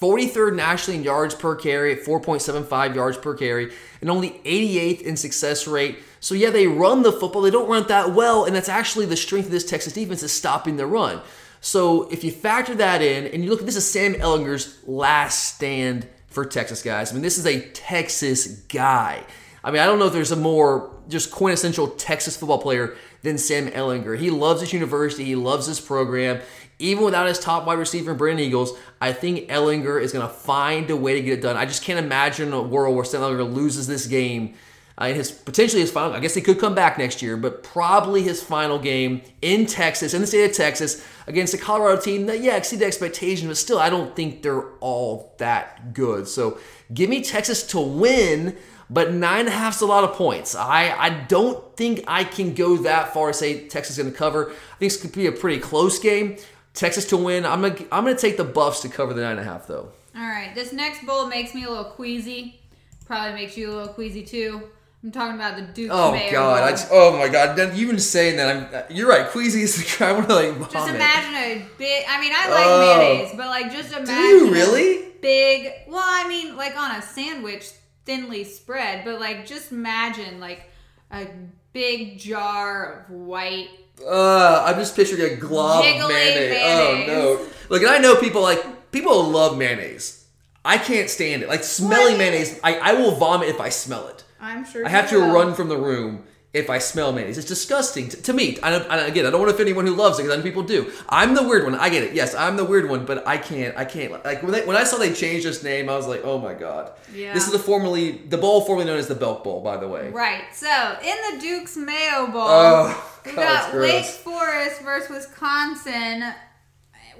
43rd 0.00 0.54
nationally 0.54 0.98
in 0.98 1.04
yards 1.04 1.34
per 1.34 1.54
carry 1.56 1.92
at 1.92 2.04
4.75 2.04 2.94
yards 2.94 3.18
per 3.18 3.34
carry, 3.34 3.72
and 4.00 4.08
only 4.08 4.40
88th 4.44 5.02
in 5.02 5.16
success 5.16 5.66
rate. 5.66 5.98
So 6.20 6.34
yeah, 6.34 6.50
they 6.50 6.66
run 6.66 7.02
the 7.02 7.12
football, 7.12 7.42
they 7.42 7.50
don't 7.50 7.68
run 7.68 7.82
it 7.82 7.88
that 7.88 8.14
well, 8.14 8.44
and 8.44 8.54
that's 8.54 8.68
actually 8.68 9.06
the 9.06 9.16
strength 9.16 9.46
of 9.46 9.52
this 9.52 9.64
Texas 9.64 9.94
defense 9.94 10.22
is 10.22 10.32
stopping 10.32 10.76
the 10.76 10.86
run. 10.86 11.20
So 11.60 12.08
if 12.10 12.24
you 12.24 12.30
factor 12.30 12.74
that 12.76 13.02
in, 13.02 13.26
and 13.26 13.42
you 13.42 13.50
look 13.50 13.60
at 13.60 13.66
this 13.66 13.76
is 13.76 13.90
Sam 13.90 14.14
Ehlinger's 14.14 14.78
last 14.86 15.54
stand 15.54 16.06
for 16.28 16.44
Texas 16.44 16.82
guys. 16.82 17.10
I 17.10 17.14
mean, 17.14 17.22
this 17.22 17.38
is 17.38 17.46
a 17.46 17.60
Texas 17.70 18.46
guy. 18.46 19.24
I 19.62 19.70
mean, 19.70 19.80
I 19.80 19.86
don't 19.86 19.98
know 19.98 20.06
if 20.06 20.12
there's 20.12 20.30
a 20.30 20.36
more 20.36 20.90
just 21.08 21.30
quintessential 21.30 21.88
Texas 21.88 22.36
football 22.36 22.60
player 22.60 22.96
than 23.22 23.36
Sam 23.36 23.68
Ehlinger. 23.68 24.18
He 24.18 24.30
loves 24.30 24.60
his 24.60 24.72
university, 24.72 25.24
he 25.24 25.36
loves 25.36 25.66
his 25.66 25.80
program. 25.80 26.40
Even 26.78 27.04
without 27.04 27.26
his 27.26 27.38
top 27.38 27.66
wide 27.66 27.78
receiver, 27.78 28.14
Brennan 28.14 28.40
Eagles, 28.40 28.72
I 29.02 29.12
think 29.12 29.50
Ehlinger 29.50 30.00
is 30.00 30.12
going 30.12 30.26
to 30.26 30.32
find 30.32 30.88
a 30.88 30.96
way 30.96 31.14
to 31.14 31.20
get 31.20 31.38
it 31.38 31.42
done. 31.42 31.56
I 31.56 31.66
just 31.66 31.84
can't 31.84 31.98
imagine 31.98 32.54
a 32.54 32.62
world 32.62 32.96
where 32.96 33.04
Sam 33.04 33.20
Ehlinger 33.20 33.52
loses 33.52 33.86
this 33.86 34.06
game. 34.06 34.54
Uh, 35.00 35.14
his 35.14 35.30
potentially 35.30 35.80
his 35.80 35.90
final. 35.90 36.12
I 36.12 36.20
guess 36.20 36.34
he 36.34 36.42
could 36.42 36.60
come 36.60 36.74
back 36.74 36.98
next 36.98 37.22
year, 37.22 37.36
but 37.36 37.62
probably 37.62 38.22
his 38.22 38.42
final 38.42 38.78
game 38.78 39.22
in 39.40 39.66
Texas, 39.66 40.12
in 40.12 40.20
the 40.20 40.26
state 40.26 40.44
of 40.50 40.54
Texas, 40.54 41.04
against 41.26 41.54
a 41.54 41.58
Colorado 41.58 42.00
team 42.00 42.26
that 42.26 42.40
yeah 42.40 42.56
exceeded 42.56 42.86
expectations, 42.86 43.48
but 43.48 43.56
still 43.56 43.78
I 43.78 43.88
don't 43.88 44.14
think 44.14 44.42
they're 44.42 44.68
all 44.80 45.34
that 45.38 45.94
good. 45.94 46.28
So 46.28 46.58
give 46.92 47.08
me 47.08 47.22
Texas 47.24 47.66
to 47.68 47.80
win 47.80 48.56
but 48.90 49.12
nine 49.12 49.40
and 49.40 49.48
a 49.48 49.52
half 49.52 49.76
is 49.76 49.82
a 49.82 49.86
lot 49.86 50.02
of 50.02 50.14
points. 50.14 50.56
I, 50.56 50.90
I 50.90 51.10
don't 51.10 51.76
think 51.76 52.02
I 52.08 52.24
can 52.24 52.54
go 52.54 52.76
that 52.78 53.14
far 53.14 53.28
to 53.28 53.32
say 53.32 53.68
Texas 53.68 53.96
is 53.96 54.02
going 54.02 54.12
to 54.12 54.18
cover. 54.18 54.50
I 54.50 54.76
think 54.78 54.92
this 54.92 55.00
could 55.00 55.12
be 55.12 55.26
a 55.26 55.32
pretty 55.32 55.60
close 55.60 56.00
game. 56.00 56.36
Texas 56.74 57.04
to 57.06 57.16
win. 57.16 57.44
I'm 57.46 57.62
gonna 57.62 57.76
I'm 57.90 58.04
gonna 58.04 58.16
take 58.16 58.36
the 58.36 58.44
Buffs 58.44 58.80
to 58.82 58.88
cover 58.88 59.12
the 59.12 59.22
nine 59.22 59.32
and 59.32 59.40
a 59.40 59.44
half 59.44 59.66
though. 59.66 59.90
All 60.16 60.22
right, 60.22 60.54
this 60.54 60.72
next 60.72 61.04
bowl 61.04 61.26
makes 61.26 61.54
me 61.54 61.64
a 61.64 61.68
little 61.68 61.84
queasy. 61.84 62.60
Probably 63.06 63.32
makes 63.32 63.56
you 63.56 63.70
a 63.70 63.74
little 63.74 63.92
queasy 63.92 64.22
too. 64.24 64.62
I'm 65.02 65.10
talking 65.12 65.34
about 65.34 65.56
the 65.56 65.62
Duke's 65.62 65.94
Oh 65.94 66.12
Mayo 66.12 66.30
God! 66.32 66.62
I 66.62 66.70
just, 66.72 66.88
oh 66.90 67.16
my 67.16 67.28
God! 67.28 67.58
Even 67.74 67.98
saying 67.98 68.36
that, 68.36 68.84
I'm. 68.90 68.94
You're 68.94 69.08
right. 69.08 69.26
Queasy 69.28 69.62
is 69.62 69.76
the 69.76 69.96
guy. 69.98 70.08
I 70.10 70.12
want 70.12 70.28
to 70.28 70.34
like 70.34 70.52
vomit. 70.52 70.70
Just 70.72 70.88
imagine 70.90 71.34
a 71.34 71.66
big. 71.78 72.04
I 72.06 72.20
mean, 72.20 72.32
I 72.36 72.48
like 72.50 72.66
Oh. 72.66 72.98
mayonnaise, 72.98 73.34
but 73.34 73.46
like 73.46 73.72
just 73.72 73.92
imagine. 73.92 74.14
Do 74.14 74.20
you 74.20 74.48
a 74.48 74.50
really? 74.52 75.08
Big. 75.22 75.72
Well, 75.88 76.02
I 76.04 76.28
mean, 76.28 76.54
like 76.56 76.76
on 76.78 76.90
a 76.96 77.00
sandwich, 77.00 77.70
thinly 78.04 78.44
spread, 78.44 79.04
but 79.06 79.18
like 79.20 79.46
just 79.46 79.72
imagine 79.72 80.38
like 80.38 80.70
a 81.10 81.26
big 81.72 82.18
jar 82.18 83.04
of 83.08 83.10
white. 83.10 83.68
Uh, 84.06 84.64
I'm 84.66 84.76
just 84.76 84.96
picturing 84.96 85.32
a 85.32 85.36
glob 85.36 85.78
of 85.80 85.84
mayonnaise. 85.84 86.08
mayonnaise. 86.50 87.08
Oh 87.10 87.38
no! 87.42 87.48
Look, 87.70 87.82
and 87.82 87.90
I 87.90 87.98
know 87.98 88.16
people 88.16 88.42
like 88.42 88.92
people 88.92 89.24
love 89.30 89.56
mayonnaise. 89.56 90.26
I 90.62 90.76
can't 90.76 91.08
stand 91.08 91.42
it. 91.42 91.48
Like 91.48 91.64
smelling 91.64 92.18
mayonnaise, 92.18 92.60
I, 92.62 92.76
I 92.78 92.92
will 92.92 93.12
vomit 93.12 93.48
if 93.48 93.60
I 93.60 93.70
smell 93.70 94.08
it. 94.08 94.24
I'm 94.40 94.64
sure. 94.64 94.86
I 94.86 94.88
have 94.88 95.10
you 95.12 95.20
to 95.20 95.26
will. 95.26 95.34
run 95.34 95.54
from 95.54 95.68
the 95.68 95.76
room 95.76 96.24
if 96.52 96.68
I 96.68 96.78
smell 96.78 97.12
mayonnaise. 97.12 97.38
It's 97.38 97.46
disgusting 97.46 98.08
to, 98.08 98.22
to 98.22 98.32
me. 98.32 98.58
I, 98.60 98.74
I, 98.74 98.96
again, 99.06 99.24
I 99.24 99.30
don't 99.30 99.40
want 99.40 99.50
to 99.50 99.54
offend 99.54 99.68
anyone 99.68 99.86
who 99.86 99.94
loves 99.94 100.18
it 100.18 100.22
because 100.22 100.34
other 100.36 100.42
people 100.42 100.64
do. 100.64 100.90
I'm 101.08 101.34
the 101.34 101.44
weird 101.44 101.62
one. 101.64 101.76
I 101.76 101.90
get 101.90 102.02
it. 102.02 102.12
Yes, 102.12 102.34
I'm 102.34 102.56
the 102.56 102.64
weird 102.64 102.88
one, 102.88 103.04
but 103.06 103.24
I 103.26 103.38
can't. 103.38 103.76
I 103.76 103.84
can't. 103.84 104.12
Like 104.24 104.42
when, 104.42 104.52
they, 104.52 104.64
when 104.66 104.76
I 104.76 104.82
saw 104.84 104.96
they 104.98 105.12
changed 105.12 105.46
this 105.46 105.62
name, 105.62 105.88
I 105.88 105.96
was 105.96 106.08
like, 106.08 106.22
oh 106.24 106.38
my 106.38 106.54
god. 106.54 106.92
Yeah. 107.14 107.34
This 107.34 107.46
is 107.46 107.52
the 107.52 107.58
formerly 107.58 108.12
the 108.12 108.38
bowl 108.38 108.62
formerly 108.62 108.86
known 108.86 108.98
as 108.98 109.06
the 109.06 109.14
Belk 109.14 109.44
Bowl, 109.44 109.60
by 109.60 109.76
the 109.76 109.86
way. 109.86 110.10
Right. 110.10 110.44
So 110.52 110.96
in 111.04 111.16
the 111.34 111.40
Duke's 111.40 111.76
Mayo 111.76 112.26
Bowl, 112.26 112.48
Oh, 112.48 113.12
we 113.24 113.32
got 113.34 113.72
Wake 113.74 114.04
Forest 114.06 114.82
versus 114.82 115.08
Wisconsin, 115.10 116.32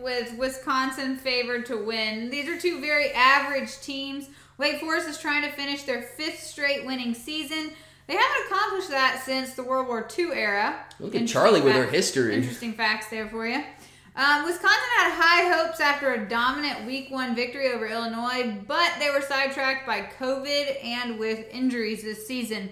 with 0.00 0.36
Wisconsin 0.38 1.16
favored 1.16 1.66
to 1.66 1.76
win. 1.76 2.30
These 2.30 2.48
are 2.48 2.58
two 2.58 2.80
very 2.80 3.12
average 3.12 3.80
teams. 3.80 4.28
Wake 4.60 4.78
Forest 4.78 5.08
is 5.08 5.16
trying 5.16 5.42
to 5.42 5.50
finish 5.50 5.84
their 5.84 6.02
fifth 6.02 6.40
straight 6.40 6.84
winning 6.84 7.14
season. 7.14 7.72
They 8.06 8.14
haven't 8.14 8.46
accomplished 8.46 8.90
that 8.90 9.22
since 9.24 9.54
the 9.54 9.62
World 9.62 9.88
War 9.88 10.06
II 10.18 10.32
era. 10.34 10.84
Look 10.98 11.14
at 11.14 11.26
Charlie 11.26 11.62
with 11.62 11.74
her 11.74 11.86
history. 11.86 12.34
Interesting 12.34 12.74
facts 12.74 13.08
there 13.08 13.26
for 13.26 13.48
you. 13.48 13.64
Um, 14.16 14.44
Wisconsin 14.44 14.88
had 14.98 15.12
high 15.14 15.56
hopes 15.56 15.80
after 15.80 16.12
a 16.12 16.28
dominant 16.28 16.84
Week 16.84 17.10
One 17.10 17.34
victory 17.34 17.72
over 17.72 17.86
Illinois, 17.86 18.54
but 18.66 18.92
they 18.98 19.08
were 19.08 19.22
sidetracked 19.22 19.86
by 19.86 20.02
COVID 20.18 20.84
and 20.84 21.18
with 21.18 21.48
injuries 21.50 22.02
this 22.02 22.26
season. 22.26 22.68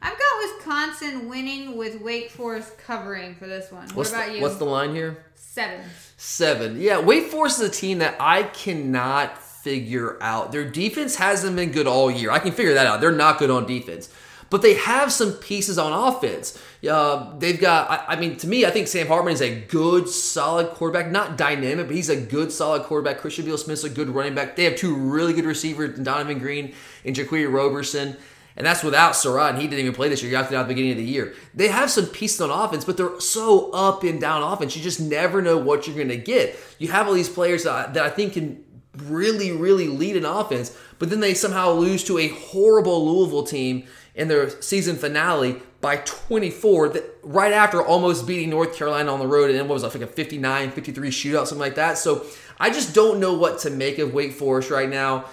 I've 0.00 0.16
got 0.16 0.56
Wisconsin 0.56 1.28
winning 1.28 1.76
with 1.76 2.00
Wake 2.00 2.30
Forest 2.30 2.78
covering 2.78 3.34
for 3.34 3.48
this 3.48 3.72
one. 3.72 3.88
What 3.90 4.08
about 4.08 4.28
the, 4.28 4.36
you? 4.36 4.42
What's 4.42 4.56
the 4.56 4.64
line 4.64 4.94
here? 4.94 5.24
seven? 5.52 5.84
Seven. 6.16 6.80
Yeah, 6.80 7.00
Wake 7.00 7.26
Forest 7.26 7.60
is 7.60 7.68
a 7.68 7.72
team 7.72 7.98
that 7.98 8.16
I 8.18 8.44
cannot 8.44 9.41
figure 9.62 10.18
out. 10.20 10.52
Their 10.52 10.68
defense 10.68 11.16
hasn't 11.16 11.56
been 11.56 11.70
good 11.70 11.86
all 11.86 12.10
year. 12.10 12.30
I 12.30 12.38
can 12.38 12.52
figure 12.52 12.74
that 12.74 12.86
out. 12.86 13.00
They're 13.00 13.12
not 13.12 13.38
good 13.38 13.50
on 13.50 13.66
defense. 13.66 14.12
But 14.50 14.60
they 14.60 14.74
have 14.74 15.10
some 15.10 15.32
pieces 15.32 15.78
on 15.78 15.92
offense. 15.92 16.62
Uh, 16.86 17.38
they've 17.38 17.58
got, 17.58 17.90
I, 17.90 18.12
I 18.14 18.20
mean, 18.20 18.36
to 18.36 18.46
me, 18.46 18.66
I 18.66 18.70
think 18.70 18.86
Sam 18.86 19.06
Hartman 19.06 19.32
is 19.32 19.40
a 19.40 19.60
good, 19.62 20.10
solid 20.10 20.68
quarterback. 20.70 21.10
Not 21.10 21.38
dynamic, 21.38 21.86
but 21.86 21.96
he's 21.96 22.10
a 22.10 22.20
good, 22.20 22.52
solid 22.52 22.82
quarterback. 22.82 23.18
Christian 23.18 23.46
Beal 23.46 23.56
Smith's 23.56 23.84
a 23.84 23.88
good 23.88 24.10
running 24.10 24.34
back. 24.34 24.56
They 24.56 24.64
have 24.64 24.76
two 24.76 24.94
really 24.94 25.32
good 25.32 25.46
receivers, 25.46 25.98
Donavon 25.98 26.38
Greene 26.38 26.74
and 27.04 27.16
Jaquarii 27.16 27.50
Roberson. 27.50 28.18
And 28.54 28.66
that's 28.66 28.82
without 28.82 29.16
Surratt, 29.16 29.54
and 29.54 29.62
he 29.62 29.66
didn't 29.68 29.80
even 29.80 29.94
play 29.94 30.10
this 30.10 30.22
year. 30.22 30.30
You 30.30 30.36
opted 30.36 30.54
out 30.54 30.60
at 30.60 30.62
the 30.64 30.74
beginning 30.74 30.90
of 30.90 30.98
the 30.98 31.04
year. 31.04 31.32
They 31.54 31.68
have 31.68 31.90
some 31.90 32.04
pieces 32.04 32.38
on 32.42 32.50
offense, 32.50 32.84
but 32.84 32.98
they're 32.98 33.18
so 33.20 33.70
up 33.70 34.02
and 34.02 34.20
down 34.20 34.42
offense. 34.42 34.76
You 34.76 34.82
just 34.82 35.00
never 35.00 35.40
know 35.40 35.56
what 35.56 35.86
you're 35.86 35.96
going 35.96 36.08
to 36.08 36.18
get. 36.18 36.58
You 36.78 36.88
have 36.88 37.08
all 37.08 37.14
these 37.14 37.30
players 37.30 37.64
that 37.64 37.96
I 37.96 38.10
think 38.10 38.34
can 38.34 38.62
really, 38.96 39.52
really 39.52 39.88
lead 39.88 40.16
an 40.16 40.24
offense, 40.24 40.76
but 40.98 41.10
then 41.10 41.20
they 41.20 41.34
somehow 41.34 41.70
lose 41.70 42.04
to 42.04 42.18
a 42.18 42.28
horrible 42.28 43.06
Louisville 43.06 43.44
team 43.44 43.84
in 44.14 44.28
their 44.28 44.50
season 44.60 44.96
finale 44.96 45.60
by 45.80 45.96
24, 45.96 46.90
that, 46.90 47.18
right 47.22 47.52
after 47.52 47.82
almost 47.82 48.26
beating 48.26 48.50
North 48.50 48.76
Carolina 48.76 49.12
on 49.12 49.18
the 49.18 49.26
road, 49.26 49.50
and 49.50 49.58
then 49.58 49.66
what 49.66 49.74
was 49.74 49.82
it, 49.82 49.98
like 49.98 50.08
a 50.08 50.12
59 50.12 50.70
53 50.70 51.10
shootout, 51.10 51.46
something 51.46 51.58
like 51.58 51.74
that. 51.74 51.98
So 51.98 52.24
I 52.58 52.70
just 52.70 52.94
don't 52.94 53.18
know 53.18 53.34
what 53.34 53.58
to 53.60 53.70
make 53.70 53.98
of 53.98 54.14
Wake 54.14 54.32
Forest 54.32 54.70
right 54.70 54.88
now. 54.88 55.24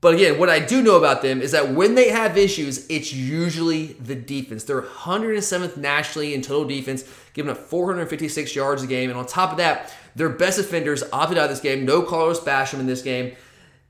But 0.00 0.14
again, 0.14 0.38
what 0.38 0.48
I 0.48 0.60
do 0.60 0.82
know 0.82 0.96
about 0.96 1.20
them 1.20 1.42
is 1.42 1.52
that 1.52 1.74
when 1.74 1.94
they 1.94 2.08
have 2.08 2.38
issues, 2.38 2.86
it's 2.88 3.12
usually 3.12 3.88
the 3.94 4.14
defense. 4.14 4.64
They're 4.64 4.80
107th 4.80 5.76
nationally 5.76 6.32
in 6.32 6.40
total 6.40 6.66
defense, 6.66 7.04
giving 7.34 7.50
up 7.50 7.58
456 7.58 8.54
yards 8.54 8.82
a 8.82 8.86
game. 8.86 9.10
And 9.10 9.18
on 9.18 9.26
top 9.26 9.50
of 9.50 9.58
that, 9.58 9.94
their 10.14 10.28
best 10.28 10.58
defenders 10.58 11.02
opted 11.12 11.38
out 11.38 11.44
of 11.44 11.50
this 11.50 11.60
game. 11.60 11.84
No 11.84 12.02
Carlos 12.02 12.40
Basham 12.40 12.80
in 12.80 12.86
this 12.86 13.02
game. 13.02 13.36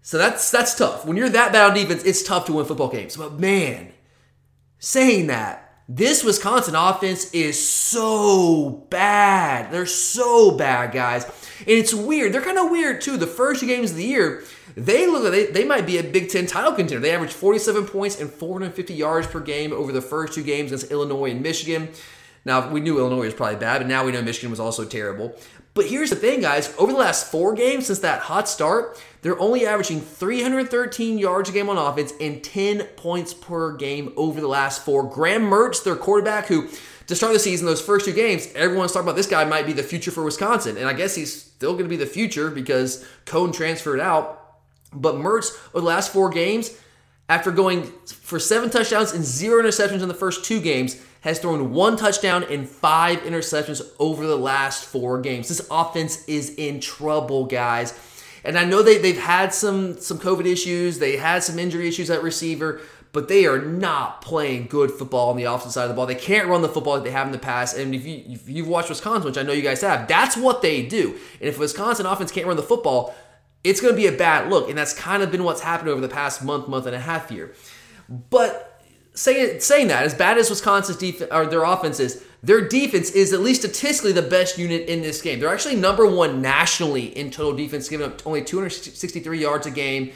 So 0.02 0.18
that's 0.18 0.50
that's 0.50 0.74
tough. 0.74 1.04
When 1.04 1.16
you're 1.16 1.28
that 1.28 1.52
bad 1.52 1.70
on 1.70 1.76
defense, 1.76 2.04
it's 2.04 2.22
tough 2.22 2.46
to 2.46 2.52
win 2.52 2.64
football 2.64 2.88
games. 2.88 3.16
But 3.16 3.38
man, 3.38 3.92
saying 4.78 5.26
that, 5.26 5.70
this 5.88 6.24
Wisconsin 6.24 6.74
offense 6.74 7.30
is 7.32 7.60
so 7.68 8.86
bad. 8.90 9.72
They're 9.72 9.86
so 9.86 10.52
bad, 10.52 10.92
guys. 10.92 11.24
And 11.24 11.68
it's 11.68 11.92
weird. 11.92 12.32
They're 12.32 12.40
kind 12.40 12.58
of 12.58 12.70
weird 12.70 13.00
too. 13.00 13.16
The 13.16 13.26
first 13.26 13.60
two 13.60 13.66
games 13.66 13.90
of 13.90 13.96
the 13.96 14.04
year, 14.04 14.44
they 14.76 15.06
look 15.06 15.24
like 15.24 15.32
they, 15.32 15.46
they 15.46 15.64
might 15.64 15.86
be 15.86 15.98
a 15.98 16.02
Big 16.02 16.30
Ten 16.30 16.46
title 16.46 16.72
contender. 16.72 17.00
They 17.00 17.10
averaged 17.10 17.34
47 17.34 17.86
points 17.86 18.20
and 18.20 18.30
450 18.30 18.94
yards 18.94 19.26
per 19.26 19.40
game 19.40 19.72
over 19.72 19.92
the 19.92 20.00
first 20.00 20.32
two 20.32 20.44
games 20.44 20.70
against 20.70 20.92
Illinois 20.92 21.32
and 21.32 21.42
Michigan. 21.42 21.90
Now, 22.44 22.70
we 22.70 22.80
knew 22.80 22.98
Illinois 22.98 23.26
was 23.26 23.34
probably 23.34 23.56
bad, 23.56 23.80
but 23.80 23.86
now 23.86 24.04
we 24.04 24.12
know 24.12 24.22
Michigan 24.22 24.50
was 24.50 24.60
also 24.60 24.84
terrible. 24.84 25.36
But 25.72 25.86
here's 25.86 26.10
the 26.10 26.16
thing, 26.16 26.40
guys. 26.40 26.74
Over 26.78 26.92
the 26.92 26.98
last 26.98 27.30
four 27.30 27.54
games 27.54 27.86
since 27.86 28.00
that 28.00 28.22
hot 28.22 28.48
start, 28.48 29.00
they're 29.22 29.38
only 29.38 29.66
averaging 29.66 30.00
313 30.00 31.18
yards 31.18 31.48
a 31.48 31.52
game 31.52 31.68
on 31.68 31.78
offense 31.78 32.12
and 32.20 32.42
10 32.42 32.82
points 32.96 33.32
per 33.32 33.76
game 33.76 34.12
over 34.16 34.40
the 34.40 34.48
last 34.48 34.84
four. 34.84 35.04
Graham 35.04 35.42
Mertz, 35.42 35.84
their 35.84 35.96
quarterback, 35.96 36.46
who 36.46 36.68
to 37.06 37.16
start 37.16 37.32
the 37.32 37.38
season, 37.38 37.66
those 37.66 37.80
first 37.80 38.04
two 38.04 38.12
games, 38.12 38.48
everyone's 38.54 38.92
talking 38.92 39.06
about 39.06 39.16
this 39.16 39.26
guy 39.26 39.44
might 39.44 39.66
be 39.66 39.72
the 39.72 39.82
future 39.82 40.10
for 40.10 40.24
Wisconsin. 40.24 40.76
And 40.76 40.88
I 40.88 40.92
guess 40.92 41.14
he's 41.14 41.42
still 41.42 41.72
going 41.72 41.84
to 41.84 41.88
be 41.88 41.96
the 41.96 42.06
future 42.06 42.50
because 42.50 43.04
Coan 43.26 43.52
transferred 43.52 44.00
out. 44.00 44.58
But 44.92 45.16
Mertz, 45.16 45.52
over 45.68 45.80
the 45.80 45.86
last 45.86 46.12
four 46.12 46.30
games, 46.30 46.76
after 47.28 47.50
going 47.50 47.84
for 48.06 48.40
seven 48.40 48.70
touchdowns 48.70 49.12
and 49.12 49.24
zero 49.24 49.62
interceptions 49.62 50.02
in 50.02 50.08
the 50.08 50.14
first 50.14 50.44
two 50.44 50.60
games, 50.60 51.00
has 51.20 51.38
thrown 51.38 51.72
one 51.72 51.96
touchdown 51.96 52.44
and 52.44 52.68
five 52.68 53.20
interceptions 53.20 53.82
over 53.98 54.26
the 54.26 54.36
last 54.36 54.84
four 54.84 55.20
games. 55.20 55.48
This 55.48 55.66
offense 55.70 56.24
is 56.26 56.54
in 56.54 56.80
trouble, 56.80 57.44
guys. 57.44 57.98
And 58.42 58.58
I 58.58 58.64
know 58.64 58.82
they, 58.82 58.98
they've 58.98 59.18
had 59.18 59.52
some, 59.52 59.98
some 60.00 60.18
COVID 60.18 60.46
issues, 60.46 60.98
they 60.98 61.16
had 61.16 61.42
some 61.42 61.58
injury 61.58 61.88
issues 61.88 62.10
at 62.10 62.22
receiver, 62.22 62.80
but 63.12 63.28
they 63.28 63.44
are 63.44 63.58
not 63.58 64.22
playing 64.22 64.66
good 64.66 64.90
football 64.90 65.30
on 65.30 65.36
the 65.36 65.44
offensive 65.44 65.72
side 65.72 65.82
of 65.82 65.88
the 65.88 65.94
ball. 65.94 66.06
They 66.06 66.14
can't 66.14 66.48
run 66.48 66.62
the 66.62 66.68
football 66.68 66.94
like 66.94 67.04
they 67.04 67.10
have 67.10 67.26
in 67.26 67.32
the 67.32 67.38
past. 67.38 67.76
And 67.76 67.94
if, 67.94 68.06
you, 68.06 68.22
if 68.26 68.48
you've 68.48 68.68
watched 68.68 68.88
Wisconsin, 68.88 69.26
which 69.26 69.36
I 69.36 69.42
know 69.42 69.52
you 69.52 69.62
guys 69.62 69.80
have, 69.82 70.08
that's 70.08 70.36
what 70.36 70.62
they 70.62 70.86
do. 70.86 71.10
And 71.40 71.48
if 71.48 71.58
Wisconsin 71.58 72.06
offense 72.06 72.30
can't 72.30 72.46
run 72.46 72.56
the 72.56 72.62
football, 72.62 73.14
it's 73.62 73.80
going 73.80 73.92
to 73.92 73.96
be 73.96 74.06
a 74.06 74.16
bad 74.16 74.48
look. 74.48 74.68
And 74.68 74.78
that's 74.78 74.94
kind 74.94 75.22
of 75.22 75.30
been 75.30 75.44
what's 75.44 75.60
happened 75.60 75.90
over 75.90 76.00
the 76.00 76.08
past 76.08 76.42
month, 76.42 76.68
month 76.68 76.86
and 76.86 76.94
a 76.94 77.00
half 77.00 77.28
here. 77.28 77.52
But 78.08 78.69
saying 79.20 79.60
saying 79.60 79.88
that, 79.88 80.04
as 80.04 80.14
bad 80.14 80.38
as 80.38 80.48
Wisconsin's 80.48 80.96
defense 80.96 81.30
or 81.30 81.46
their 81.46 81.64
offense 81.64 82.00
is, 82.00 82.24
their 82.42 82.66
defense 82.66 83.10
is 83.10 83.32
at 83.32 83.40
least 83.40 83.60
statistically 83.60 84.12
the 84.12 84.22
best 84.22 84.56
unit 84.56 84.88
in 84.88 85.02
this 85.02 85.20
game. 85.20 85.38
They're 85.38 85.52
actually 85.52 85.76
number 85.76 86.06
one 86.06 86.40
nationally 86.40 87.16
in 87.16 87.30
total 87.30 87.54
defense, 87.54 87.88
giving 87.88 88.06
up 88.06 88.26
only 88.26 88.42
263 88.42 89.38
yards 89.38 89.66
a 89.66 89.70
game. 89.70 90.12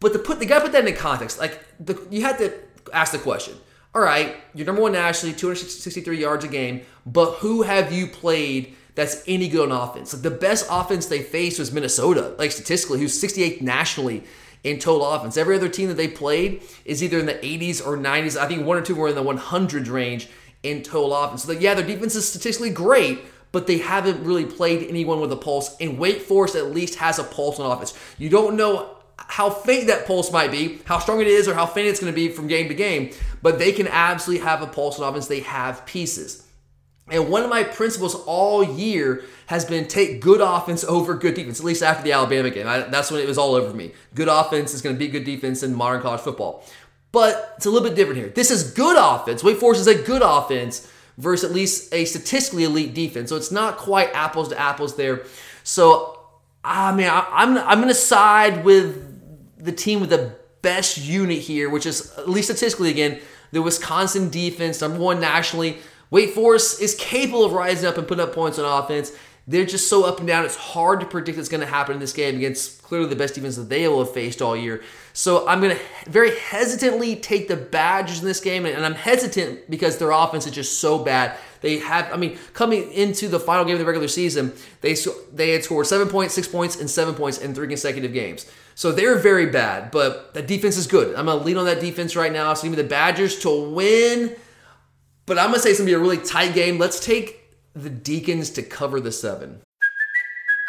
But 0.00 0.14
to 0.14 0.18
put 0.18 0.38
the 0.38 0.46
guy 0.46 0.60
put 0.60 0.72
that 0.72 0.86
into 0.86 0.98
context, 0.98 1.38
like 1.38 1.62
the, 1.78 2.00
you 2.10 2.22
had 2.22 2.38
to 2.38 2.54
ask 2.92 3.12
the 3.12 3.18
question. 3.18 3.54
All 3.94 4.02
right, 4.02 4.36
you're 4.54 4.66
number 4.66 4.82
one 4.82 4.92
nationally, 4.92 5.34
263 5.34 6.18
yards 6.18 6.44
a 6.44 6.48
game, 6.48 6.82
but 7.04 7.32
who 7.36 7.62
have 7.62 7.92
you 7.92 8.06
played 8.06 8.76
that's 8.94 9.22
any 9.26 9.48
good 9.48 9.70
on 9.70 9.88
offense? 9.88 10.12
Like 10.12 10.22
the 10.22 10.30
best 10.30 10.66
offense 10.70 11.06
they 11.06 11.22
faced 11.22 11.58
was 11.58 11.72
Minnesota, 11.72 12.34
like 12.38 12.52
statistically, 12.52 13.00
who's 13.00 13.20
68th 13.20 13.60
nationally 13.60 14.24
in 14.64 14.78
total 14.78 15.06
offense. 15.06 15.36
Every 15.36 15.56
other 15.56 15.68
team 15.68 15.88
that 15.88 15.96
they 15.96 16.08
played 16.08 16.62
is 16.84 17.02
either 17.02 17.18
in 17.18 17.26
the 17.26 17.34
80s 17.34 17.84
or 17.84 17.96
90s. 17.96 18.36
I 18.36 18.46
think 18.46 18.64
one 18.64 18.76
or 18.76 18.82
two 18.82 18.94
were 18.94 19.08
in 19.08 19.14
the 19.14 19.22
100s 19.22 19.90
range 19.90 20.28
in 20.62 20.82
total 20.82 21.14
offense. 21.14 21.44
So, 21.44 21.52
yeah, 21.52 21.74
their 21.74 21.86
defense 21.86 22.14
is 22.14 22.28
statistically 22.28 22.70
great, 22.70 23.20
but 23.52 23.66
they 23.66 23.78
haven't 23.78 24.24
really 24.24 24.44
played 24.44 24.88
anyone 24.88 25.20
with 25.20 25.32
a 25.32 25.36
pulse. 25.36 25.76
And 25.80 25.98
Wake 25.98 26.20
Forest 26.22 26.56
at 26.56 26.72
least 26.72 26.96
has 26.96 27.18
a 27.18 27.24
pulse 27.24 27.58
on 27.60 27.70
offense. 27.70 27.94
You 28.18 28.28
don't 28.28 28.56
know 28.56 28.96
how 29.16 29.50
faint 29.50 29.88
that 29.88 30.06
pulse 30.06 30.32
might 30.32 30.50
be, 30.50 30.80
how 30.84 30.98
strong 30.98 31.20
it 31.20 31.26
is, 31.26 31.48
or 31.48 31.54
how 31.54 31.66
faint 31.66 31.88
it's 31.88 32.00
going 32.00 32.12
to 32.12 32.16
be 32.16 32.28
from 32.28 32.46
game 32.46 32.68
to 32.68 32.74
game, 32.74 33.10
but 33.42 33.58
they 33.58 33.72
can 33.72 33.88
absolutely 33.88 34.44
have 34.44 34.62
a 34.62 34.66
pulse 34.66 34.98
on 34.98 35.08
offense. 35.08 35.26
They 35.26 35.40
have 35.40 35.84
pieces. 35.86 36.47
And 37.10 37.28
one 37.28 37.42
of 37.42 37.50
my 37.50 37.64
principles 37.64 38.14
all 38.26 38.62
year 38.62 39.24
has 39.46 39.64
been 39.64 39.88
take 39.88 40.20
good 40.20 40.40
offense 40.40 40.84
over 40.84 41.14
good 41.14 41.34
defense, 41.34 41.58
at 41.58 41.64
least 41.64 41.82
after 41.82 42.02
the 42.02 42.12
Alabama 42.12 42.50
game. 42.50 42.66
I, 42.66 42.80
that's 42.80 43.10
when 43.10 43.20
it 43.20 43.26
was 43.26 43.38
all 43.38 43.54
over 43.54 43.72
me. 43.74 43.92
Good 44.14 44.28
offense 44.28 44.74
is 44.74 44.82
going 44.82 44.94
to 44.94 44.98
be 44.98 45.08
good 45.08 45.24
defense 45.24 45.62
in 45.62 45.74
modern 45.74 46.02
college 46.02 46.20
football. 46.20 46.64
But 47.12 47.54
it's 47.56 47.66
a 47.66 47.70
little 47.70 47.88
bit 47.88 47.96
different 47.96 48.18
here. 48.18 48.28
This 48.28 48.50
is 48.50 48.72
good 48.72 48.96
offense. 48.98 49.42
Wake 49.42 49.58
Forest 49.58 49.80
is 49.80 49.86
a 49.86 50.02
good 50.02 50.22
offense 50.22 50.90
versus 51.16 51.48
at 51.48 51.54
least 51.54 51.92
a 51.94 52.04
statistically 52.04 52.64
elite 52.64 52.94
defense. 52.94 53.30
So 53.30 53.36
it's 53.36 53.50
not 53.50 53.78
quite 53.78 54.10
apples 54.14 54.48
to 54.50 54.60
apples 54.60 54.96
there. 54.96 55.24
So, 55.64 56.20
ah, 56.64 56.92
I 56.92 56.94
mean, 56.94 57.08
I, 57.08 57.26
I'm, 57.30 57.56
I'm 57.56 57.78
going 57.78 57.88
to 57.88 57.94
side 57.94 58.64
with 58.64 59.64
the 59.64 59.72
team 59.72 60.00
with 60.00 60.10
the 60.10 60.36
best 60.60 60.98
unit 60.98 61.38
here, 61.38 61.70
which 61.70 61.86
is, 61.86 62.12
at 62.18 62.28
least 62.28 62.48
statistically 62.48 62.90
again, 62.90 63.20
the 63.50 63.62
Wisconsin 63.62 64.28
defense, 64.28 64.80
number 64.80 64.98
one 64.98 65.20
nationally. 65.20 65.78
Wake 66.10 66.30
Forest 66.30 66.80
is 66.80 66.94
capable 66.94 67.44
of 67.44 67.52
rising 67.52 67.88
up 67.88 67.98
and 67.98 68.06
putting 68.06 68.24
up 68.24 68.32
points 68.32 68.58
on 68.58 68.82
offense. 68.82 69.12
They're 69.46 69.64
just 69.64 69.88
so 69.88 70.04
up 70.04 70.18
and 70.18 70.28
down. 70.28 70.44
It's 70.44 70.56
hard 70.56 71.00
to 71.00 71.06
predict 71.06 71.38
what's 71.38 71.48
going 71.48 71.62
to 71.62 71.66
happen 71.66 71.94
in 71.94 72.00
this 72.00 72.12
game 72.12 72.36
against 72.36 72.82
clearly 72.82 73.08
the 73.08 73.16
best 73.16 73.34
defense 73.34 73.56
that 73.56 73.70
they 73.70 73.88
will 73.88 74.04
have 74.04 74.12
faced 74.12 74.42
all 74.42 74.54
year. 74.54 74.82
So 75.14 75.48
I'm 75.48 75.60
going 75.62 75.74
to 75.74 76.10
very 76.10 76.36
hesitantly 76.38 77.16
take 77.16 77.48
the 77.48 77.56
Badgers 77.56 78.20
in 78.20 78.26
this 78.26 78.40
game, 78.40 78.66
and 78.66 78.84
I'm 78.84 78.94
hesitant 78.94 79.70
because 79.70 79.96
their 79.96 80.10
offense 80.10 80.46
is 80.46 80.52
just 80.52 80.80
so 80.80 81.02
bad. 81.02 81.38
They 81.62 81.78
have, 81.78 82.12
I 82.12 82.16
mean, 82.16 82.38
coming 82.52 82.92
into 82.92 83.26
the 83.26 83.40
final 83.40 83.64
game 83.64 83.72
of 83.72 83.78
the 83.78 83.86
regular 83.86 84.08
season, 84.08 84.52
they 84.82 84.94
they 85.32 85.50
had 85.52 85.64
scored 85.64 85.86
seven 85.86 86.08
points, 86.08 86.34
six 86.34 86.46
points, 86.46 86.78
and 86.78 86.88
seven 86.88 87.14
points 87.14 87.38
in 87.38 87.54
three 87.54 87.68
consecutive 87.68 88.12
games. 88.12 88.46
So 88.74 88.92
they're 88.92 89.18
very 89.18 89.46
bad, 89.46 89.90
but 89.90 90.34
the 90.34 90.42
defense 90.42 90.76
is 90.76 90.86
good. 90.86 91.16
I'm 91.16 91.24
going 91.24 91.38
to 91.38 91.44
lean 91.44 91.56
on 91.56 91.64
that 91.64 91.80
defense 91.80 92.14
right 92.14 92.32
now. 92.32 92.54
So 92.54 92.64
give 92.64 92.72
me 92.72 92.76
the 92.76 92.88
Badgers 92.88 93.38
to 93.40 93.70
win, 93.70 94.36
but 95.28 95.38
I'm 95.38 95.50
going 95.50 95.56
to 95.56 95.60
say 95.60 95.70
it's 95.70 95.78
going 95.78 95.86
to 95.86 95.90
be 95.90 95.94
a 95.94 95.98
really 95.98 96.18
tight 96.18 96.54
game. 96.54 96.78
Let's 96.78 96.98
take 96.98 97.54
the 97.74 97.90
Deacons 97.90 98.50
to 98.50 98.62
cover 98.62 99.00
the 99.00 99.12
seven. 99.12 99.60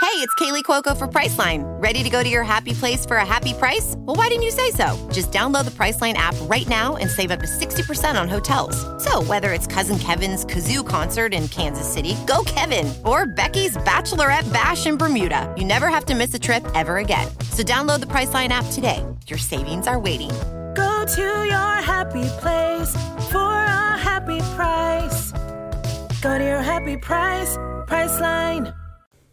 Hey, 0.02 0.26
it's 0.26 0.34
Kaley 0.36 0.64
Cuoco 0.64 0.98
for 0.98 1.08
Priceline. 1.08 1.64
Ready 1.82 2.04
to 2.04 2.10
go 2.10 2.24
to 2.24 2.30
your 2.30 2.44
happy 2.44 2.74
place 2.74 3.06
for 3.06 3.18
a 3.18 3.26
happy 3.26 3.54
price? 3.54 3.96
Well, 3.98 4.16
why 4.16 4.28
didn't 4.28 4.44
you 4.44 4.52
say 4.52 4.72
so? 4.72 5.10
Just 5.12 5.32
download 5.32 5.66
the 5.66 5.72
Priceline 5.72 6.14
app 6.14 6.36
right 6.44 6.68
now 6.68 6.96
and 6.96 7.10
save 7.10 7.32
up 7.32 7.42
to 7.42 7.46
60% 7.46 8.20
on 8.20 8.28
hotels. 8.28 8.76
So, 9.04 9.22
whether 9.24 9.52
it's 9.54 9.68
Cousin 9.68 10.00
Kevin's 10.00 10.46
Kazoo 10.46 10.88
concert 10.88 11.34
in 11.34 11.48
Kansas 11.50 11.88
City, 11.92 12.16
go 12.26 12.44
Kevin, 12.46 12.92
or 13.06 13.26
Becky's 13.28 13.78
Bachelorette 13.78 14.52
Bash 14.52 14.88
in 14.88 14.98
Bermuda, 14.98 15.54
you 15.58 15.66
never 15.66 15.90
have 15.90 16.06
to 16.06 16.16
miss 16.16 16.34
a 16.34 16.40
trip 16.40 16.66
ever 16.76 16.98
again. 16.98 17.28
So, 17.52 17.62
download 17.62 18.00
the 18.00 18.08
Priceline 18.08 18.50
app 18.50 18.66
today. 18.72 19.06
Your 19.28 19.40
savings 19.40 19.86
are 19.86 20.00
waiting. 20.00 20.32
Go 20.76 21.06
to 21.16 21.46
your 21.46 21.76
happy 21.84 22.26
place 22.40 22.96
for 23.30 23.38
a 23.38 23.98
happy 23.98 24.40
price. 24.56 25.32
Go 26.22 26.38
to 26.38 26.44
your 26.44 26.62
happy 26.62 26.98
price, 26.98 27.58
Priceline. 27.88 28.74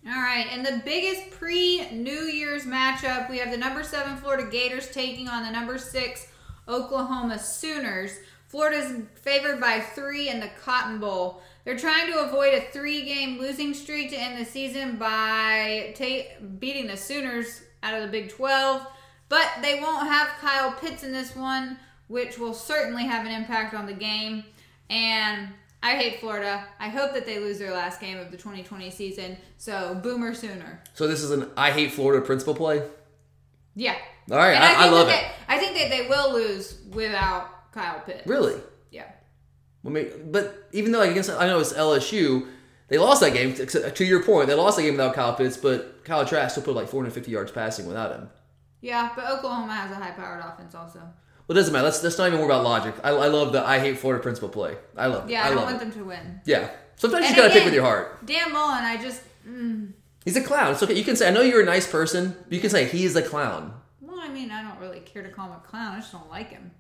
All 0.06 0.22
right, 0.22 0.46
and 0.50 0.64
the 0.64 0.82
biggest 0.85 1.30
pre-New 1.30 2.11
Year's 2.11 2.64
matchup, 2.64 3.30
we 3.30 3.38
have 3.38 3.50
the 3.50 3.56
number 3.56 3.82
seven 3.82 4.16
Florida 4.18 4.48
Gators 4.50 4.90
taking 4.90 5.28
on 5.28 5.42
the 5.42 5.50
number 5.50 5.78
six 5.78 6.28
Oklahoma 6.68 7.38
Sooners. 7.38 8.12
Florida's 8.48 9.02
favored 9.14 9.61
by 9.61 9.80
three 9.80 10.28
in 10.28 10.40
the 10.40 10.50
Cotton 10.62 10.98
Bowl. 10.98 11.40
They're 11.64 11.78
trying 11.78 12.12
to 12.12 12.20
avoid 12.20 12.54
a 12.54 12.70
three-game 12.70 13.38
losing 13.38 13.72
streak 13.74 14.11
to 14.11 14.16
end 14.16 14.38
the 14.38 14.48
season 14.48 14.96
by 14.96 15.94
ta- 15.96 16.46
beating 16.59 16.87
the 16.87 16.96
Sooners 16.96 17.62
out 17.82 17.94
of 17.94 18.02
the 18.02 18.09
Big 18.09 18.28
12, 18.28 18.87
but 19.28 19.48
they 19.62 19.80
won't 19.80 20.06
have 20.06 20.28
Kyle 20.40 20.72
Pitts 20.72 21.02
in 21.02 21.12
this 21.12 21.35
one, 21.35 21.78
which 22.09 22.38
will 22.38 22.55
certainly 22.55 23.05
have 23.05 23.27
an 23.27 23.33
impact 23.33 23.75
on 23.75 23.87
the 23.87 23.92
game. 23.92 24.45
And 24.90 25.49
I 25.83 25.97
hate 25.97 26.21
Florida. 26.21 26.64
I 26.79 26.88
hope 26.88 27.12
that 27.14 27.27
they 27.27 27.38
lose 27.38 27.59
their 27.59 27.73
last 27.73 28.01
game 28.01 28.19
of 28.19 28.31
the 28.31 28.37
2020 28.37 28.90
season. 28.90 29.37
So 29.59 29.99
boomer 30.03 30.35
sooner. 30.35 30.83
So 30.95 31.07
this 31.07 31.23
is 31.23 31.31
an 31.31 31.51
I 31.57 31.71
hate 31.71 31.92
Florida 31.92 32.25
principle 32.25 32.55
play. 32.55 32.83
Yeah. 33.75 33.97
All 34.31 34.38
right, 34.38 34.57
I, 34.57 34.75
I, 34.75 34.83
think 34.83 34.92
love 34.92 35.09
it. 35.09 35.11
they- 35.11 35.31
I 35.49 35.59
think 35.59 35.77
that 35.77 35.90
they 35.90 36.09
will 36.09 36.33
lose 36.33 36.81
without 36.90 37.73
Kyle 37.73 38.01
Pitts. 38.01 38.27
Really? 38.27 38.61
Yeah. 38.90 39.05
I 39.85 39.88
mean, 39.88 40.09
but 40.33 40.69
even 40.73 40.90
though 40.90 40.99
like 40.99 41.11
against 41.11 41.31
I 41.31 41.47
know 41.47 41.61
it's 41.61 41.73
LSU, 41.73 42.49
they 42.88 42.99
lost 42.99 43.21
that 43.21 43.33
game. 43.35 43.55
To, 43.55 43.90
to 43.90 44.05
your 44.05 44.23
point, 44.25 44.49
they 44.49 44.55
lost 44.55 44.77
that 44.79 44.83
game 44.83 44.95
without 44.95 45.14
Kyle 45.14 45.35
Pitts, 45.35 45.57
but 45.57 46.05
Kyle 46.05 46.25
Trask 46.25 46.53
still 46.53 46.64
put 46.64 46.75
like 46.75 46.88
450 46.88 47.31
yards 47.31 47.53
passing 47.53 47.87
without 47.87 48.12
him. 48.12 48.29
Yeah, 48.81 49.11
but 49.14 49.27
Oklahoma 49.31 49.75
has 49.75 49.90
a 49.90 49.95
high-powered 49.95 50.40
offense 50.45 50.75
also. 50.75 51.01
Well, 51.46 51.56
it 51.56 51.61
doesn't 51.61 51.72
matter. 51.72 51.85
Let's, 51.85 52.02
let's 52.02 52.18
not 52.18 52.26
even 52.28 52.38
worry 52.40 52.46
about 52.48 52.64
logic. 52.64 52.94
I, 53.04 53.11
I 53.11 53.28
love 53.28 53.52
the 53.52 53.64
I 53.64 53.78
hate 53.78 53.98
Florida 53.98 54.22
principle 54.22 54.48
play. 54.48 54.76
I 54.96 55.06
love 55.06 55.28
it. 55.28 55.32
Yeah, 55.32 55.42
I 55.42 55.46
I, 55.46 55.48
don't 55.48 55.56
love 55.56 55.64
want 55.66 55.76
it. 55.76 55.80
them 55.80 55.92
to 55.92 56.04
win. 56.04 56.40
Yeah. 56.44 56.70
Sometimes 56.96 57.22
you 57.22 57.26
And 57.28 57.37
just 57.37 57.37
gotta 57.37 57.48
pick 57.48 57.56
again, 57.56 57.64
with 57.66 57.74
your 57.74 57.85
heart. 57.85 58.26
Dan 58.26 58.52
Mullen, 58.52 58.85
I 58.85 58.96
just. 59.00 59.22
Mm, 59.48 59.92
He's 60.24 60.37
a 60.37 60.42
clown. 60.42 60.72
It's 60.72 60.82
okay. 60.82 60.94
You 60.94 61.04
can 61.04 61.14
say 61.14 61.28
I 61.28 61.30
know 61.30 61.42
you're 61.42 61.62
a 61.62 61.64
nice 61.66 61.88
person. 61.90 62.37
But 62.44 62.52
you 62.52 62.61
can 62.61 62.70
say 62.70 62.87
he 62.87 63.04
is 63.04 63.14
a 63.14 63.22
clown. 63.22 63.74
well, 64.00 64.18
I 64.18 64.28
mean, 64.28 64.50
I 64.50 64.62
don't 64.62 64.80
really 64.80 64.98
care 65.00 65.22
to 65.22 65.28
call 65.28 65.46
him 65.46 65.52
a 65.52 65.61
clown. 65.68 65.94
I 65.94 66.00
just 66.00 66.11
don't 66.11 66.28
like 66.28 66.48
him. 66.50 66.72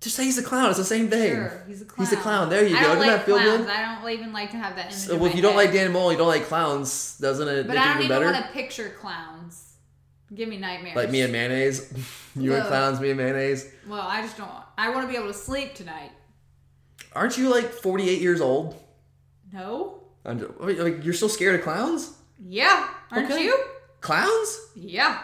Just 0.00 0.14
say 0.14 0.24
he's 0.24 0.38
a 0.38 0.42
clown. 0.44 0.68
It's 0.68 0.78
the 0.78 0.84
same 0.84 1.08
thing. 1.08 1.32
Sure, 1.34 1.64
he's 1.66 1.82
a 1.82 1.84
clown. 1.86 2.06
He's 2.06 2.12
a 2.16 2.20
clown. 2.22 2.48
There 2.50 2.64
you 2.64 2.76
I 2.76 2.80
go. 2.82 2.86
don't 2.88 2.96
Doesn't 2.98 3.08
like 3.08 3.16
that 3.18 3.26
feel 3.26 3.38
clowns. 3.38 3.60
good? 3.62 3.70
I 3.70 4.00
don't 4.00 4.10
even 4.12 4.32
like 4.32 4.50
to 4.52 4.56
have 4.58 4.76
that 4.76 4.84
image. 4.86 4.94
So, 4.94 5.14
in 5.14 5.18
well, 5.20 5.26
if 5.26 5.32
my 5.32 5.36
you 5.36 5.42
don't 5.42 5.52
head. 5.54 5.64
like 5.64 5.72
Dan 5.72 5.92
Mole, 5.92 6.12
you 6.12 6.18
don't 6.18 6.28
like 6.28 6.44
clowns, 6.44 7.18
doesn't 7.18 7.48
it 7.48 7.66
But 7.66 7.74
make 7.74 7.78
I 7.78 7.82
it 7.82 7.94
don't 7.94 8.02
even 8.04 8.04
even 8.04 8.22
better? 8.28 8.32
want 8.32 8.46
to 8.46 8.52
picture 8.52 8.90
clowns. 9.00 9.65
Give 10.34 10.48
me 10.48 10.56
nightmares. 10.56 10.96
Like 10.96 11.10
me 11.10 11.22
and 11.22 11.32
mayonnaise. 11.32 11.92
you 12.36 12.54
and 12.54 12.66
clowns, 12.66 13.00
me 13.00 13.10
and 13.10 13.18
mayonnaise. 13.18 13.70
Well, 13.88 14.00
I 14.06 14.22
just 14.22 14.36
don't. 14.36 14.50
I 14.76 14.90
want 14.90 15.02
to 15.06 15.08
be 15.08 15.16
able 15.16 15.28
to 15.28 15.34
sleep 15.34 15.74
tonight. 15.74 16.10
Aren't 17.12 17.38
you 17.38 17.48
like 17.48 17.70
48 17.70 18.20
years 18.20 18.40
old? 18.40 18.74
No. 19.52 20.02
I'm 20.24 20.40
just, 20.40 20.50
like, 20.60 21.04
you're 21.04 21.14
still 21.14 21.28
scared 21.28 21.54
of 21.54 21.62
clowns? 21.62 22.12
Yeah. 22.44 22.88
Aren't 23.10 23.30
Okay. 23.30 23.44
you? 23.44 23.64
Clowns? 24.00 24.60
Yeah. 24.74 25.22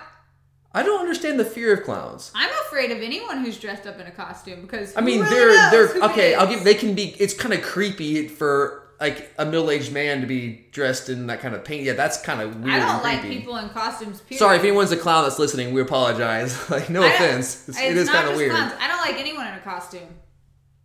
I 0.74 0.82
don't 0.82 1.00
understand 1.00 1.38
the 1.38 1.44
fear 1.44 1.74
of 1.74 1.84
clowns. 1.84 2.30
I'm 2.34 2.50
afraid 2.66 2.90
of 2.92 2.98
anyone 3.02 3.44
who's 3.44 3.58
dressed 3.58 3.86
up 3.86 4.00
in 4.00 4.06
a 4.06 4.10
costume 4.10 4.62
because 4.62 4.96
I 4.96 5.02
mean, 5.02 5.20
they're 5.20 5.70
they're 5.70 6.02
okay. 6.04 6.34
I'll 6.34 6.46
give. 6.46 6.64
They 6.64 6.72
can 6.74 6.94
be. 6.94 7.14
It's 7.18 7.34
kind 7.34 7.52
of 7.52 7.60
creepy 7.60 8.26
for 8.28 8.81
like 9.02 9.32
a 9.36 9.44
middle 9.44 9.70
aged 9.70 9.92
man 9.92 10.20
to 10.20 10.26
be 10.26 10.66
dressed 10.70 11.08
in 11.08 11.26
that 11.26 11.40
kind 11.40 11.54
of 11.54 11.64
paint. 11.64 11.82
Yeah, 11.84 11.94
that's 11.94 12.22
kind 12.22 12.40
of 12.40 12.60
weird. 12.62 12.80
I 12.80 12.86
don't 12.92 13.02
like 13.02 13.22
people 13.22 13.56
in 13.56 13.68
costumes. 13.70 14.20
Period. 14.20 14.38
Sorry 14.38 14.56
if 14.56 14.62
anyone's 14.62 14.92
a 14.92 14.96
clown 14.96 15.24
that's 15.24 15.38
listening. 15.38 15.74
We 15.74 15.80
apologize. 15.80 16.70
like 16.70 16.88
no 16.88 17.02
I 17.02 17.08
offense. 17.08 17.68
It's, 17.68 17.78
it 17.80 17.90
it's 17.90 18.00
is 18.02 18.08
kind 18.10 18.28
of 18.28 18.36
weird. 18.36 18.52
clowns. 18.52 18.72
I 18.78 18.86
don't 18.88 19.00
like 19.00 19.20
anyone 19.20 19.46
in 19.48 19.54
a 19.54 19.60
costume 19.60 20.08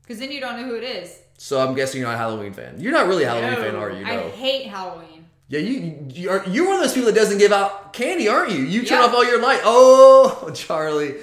because 0.02 0.20
then 0.20 0.32
you 0.32 0.42
don't 0.42 0.60
know 0.60 0.66
who 0.68 0.76
it 0.76 0.84
is. 0.84 1.18
So 1.38 1.60
I'm 1.66 1.76
guessing 1.76 2.02
you're 2.02 2.10
not 2.10 2.16
a 2.16 2.18
Halloween 2.18 2.54
fan. 2.54 2.80
You're 2.80 2.92
not 2.94 3.06
really 3.08 3.24
a 3.24 3.30
Halloween 3.30 3.52
No, 3.54 3.62
fan, 3.64 3.76
are 3.76 3.92
you? 3.92 4.06
I 4.06 4.16
No. 4.16 4.30
hate 4.32 4.66
Halloween. 4.68 5.26
Yeah, 5.50 5.60
you 5.60 6.08
you 6.10 6.30
are 6.32 6.44
you're 6.50 6.66
one 6.66 6.76
of 6.78 6.82
those 6.82 6.94
people 6.94 7.12
that 7.12 7.16
doesn't 7.20 7.38
give 7.38 7.52
out 7.52 7.94
candy, 7.94 8.28
aren't 8.28 8.52
you? 8.52 8.64
You 8.64 8.84
turn 8.84 9.00
Yeah. 9.00 9.06
off 9.06 9.14
all 9.14 9.24
your 9.24 9.42
light. 9.42 9.62
Oh, 9.64 10.52
Charlie. 10.56 11.16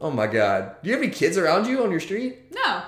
Oh 0.00 0.10
my 0.10 0.26
God. 0.28 0.76
Do 0.82 0.88
you 0.88 0.94
have 0.94 1.02
any 1.02 1.12
kids 1.12 1.36
around 1.36 1.66
you 1.66 1.82
on 1.82 1.90
your 1.90 2.00
street? 2.00 2.36
No, 2.54 2.82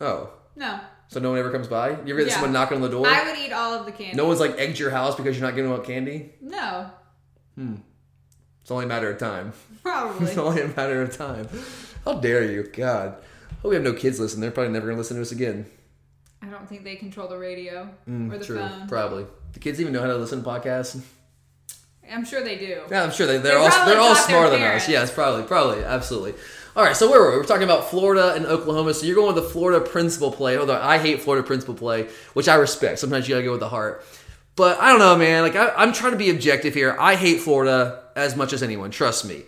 Oh, 0.00 0.30
no. 0.56 0.80
So 1.12 1.20
no 1.20 1.30
one 1.30 1.38
ever 1.38 1.50
comes 1.50 1.68
by. 1.68 1.90
You 1.90 1.96
ever 2.14 2.18
get 2.20 2.28
Yeah. 2.28 2.32
someone 2.34 2.52
knocking 2.52 2.76
on 2.76 2.82
the 2.82 2.88
door? 2.88 3.06
I 3.06 3.22
would 3.28 3.38
eat 3.38 3.52
all 3.52 3.74
of 3.74 3.84
the 3.86 3.92
candy. 3.92 4.16
no 4.16 4.24
one's 4.26 4.40
like 4.40 4.58
egged 4.58 4.78
your 4.78 4.90
house 4.90 5.14
because 5.14 5.38
you're 5.38 5.46
not 5.46 5.54
giving 5.54 5.70
out 5.70 5.84
candy. 5.84 6.32
No, 6.40 6.90
It's 7.56 8.70
only 8.70 8.84
a 8.84 8.88
matter 8.88 9.10
of 9.10 9.18
time. 9.18 9.52
probably. 9.82 10.26
It's 10.28 10.38
only 10.38 10.62
a 10.62 10.68
matter 10.68 11.02
of 11.02 11.16
time. 11.16 11.48
How 12.04 12.14
dare 12.14 12.44
you? 12.44 12.62
God. 12.64 13.16
Hope 13.62 13.70
we 13.70 13.74
have 13.74 13.84
no 13.84 13.92
kids 13.92 14.18
listening. 14.18 14.40
They're 14.40 14.50
probably 14.50 14.72
never 14.72 14.86
gonna 14.86 14.98
listen 14.98 15.16
to 15.16 15.22
us 15.22 15.32
again. 15.32 15.66
I 16.40 16.46
don't 16.46 16.68
think 16.68 16.82
they 16.82 16.96
control 16.96 17.28
the 17.28 17.38
radio 17.38 17.88
Mm, 18.08 18.32
or 18.32 18.38
the 18.38 18.44
true. 18.44 18.58
phone. 18.58 18.88
Probably. 18.88 19.26
Do 19.52 19.60
kids 19.60 19.80
even 19.80 19.92
know 19.92 20.00
how 20.00 20.08
to 20.08 20.16
listen 20.16 20.42
to 20.42 20.48
podcasts? 20.48 21.00
I'm 22.10 22.24
sure 22.24 22.42
they 22.42 22.56
do. 22.58 22.82
Yeah, 22.90 23.04
I'm 23.04 23.12
sure 23.12 23.26
they, 23.26 23.38
they're 23.38 23.58
They 23.58 23.64
all 23.66 23.86
they're 23.86 23.98
all 24.00 24.14
smarter 24.16 24.50
than 24.50 24.62
us. 24.62 24.88
Yes, 24.88 25.12
probably, 25.12 25.44
probably, 25.44 25.84
absolutely. 25.84 26.34
All 26.74 26.82
right, 26.82 26.96
so 26.96 27.10
where 27.10 27.20
were 27.20 27.32
we? 27.32 27.36
We're 27.36 27.44
talking 27.44 27.64
about 27.64 27.90
Florida 27.90 28.32
and 28.34 28.46
Oklahoma. 28.46 28.94
So 28.94 29.04
you're 29.04 29.14
going 29.14 29.34
with 29.34 29.44
the 29.44 29.50
Florida 29.50 29.84
principle 29.84 30.32
play, 30.32 30.56
although 30.56 30.80
I 30.80 30.96
hate 30.96 31.20
Florida 31.20 31.46
principle 31.46 31.74
play, 31.74 32.08
which 32.32 32.48
I 32.48 32.54
respect. 32.54 32.98
Sometimes 32.98 33.28
you 33.28 33.34
gotta 33.34 33.44
go 33.44 33.50
with 33.50 33.60
the 33.60 33.68
heart. 33.68 34.04
But 34.56 34.80
I 34.80 34.88
don't 34.88 34.98
know, 34.98 35.16
man. 35.16 35.42
Like 35.42 35.54
I, 35.54 35.68
I'm 35.70 35.92
trying 35.92 36.12
to 36.12 36.18
be 36.18 36.30
objective 36.30 36.72
here. 36.72 36.96
I 36.98 37.16
hate 37.16 37.40
Florida 37.40 38.04
as 38.16 38.36
much 38.36 38.54
as 38.54 38.62
anyone. 38.62 38.90
Trust 38.90 39.26
me. 39.26 39.42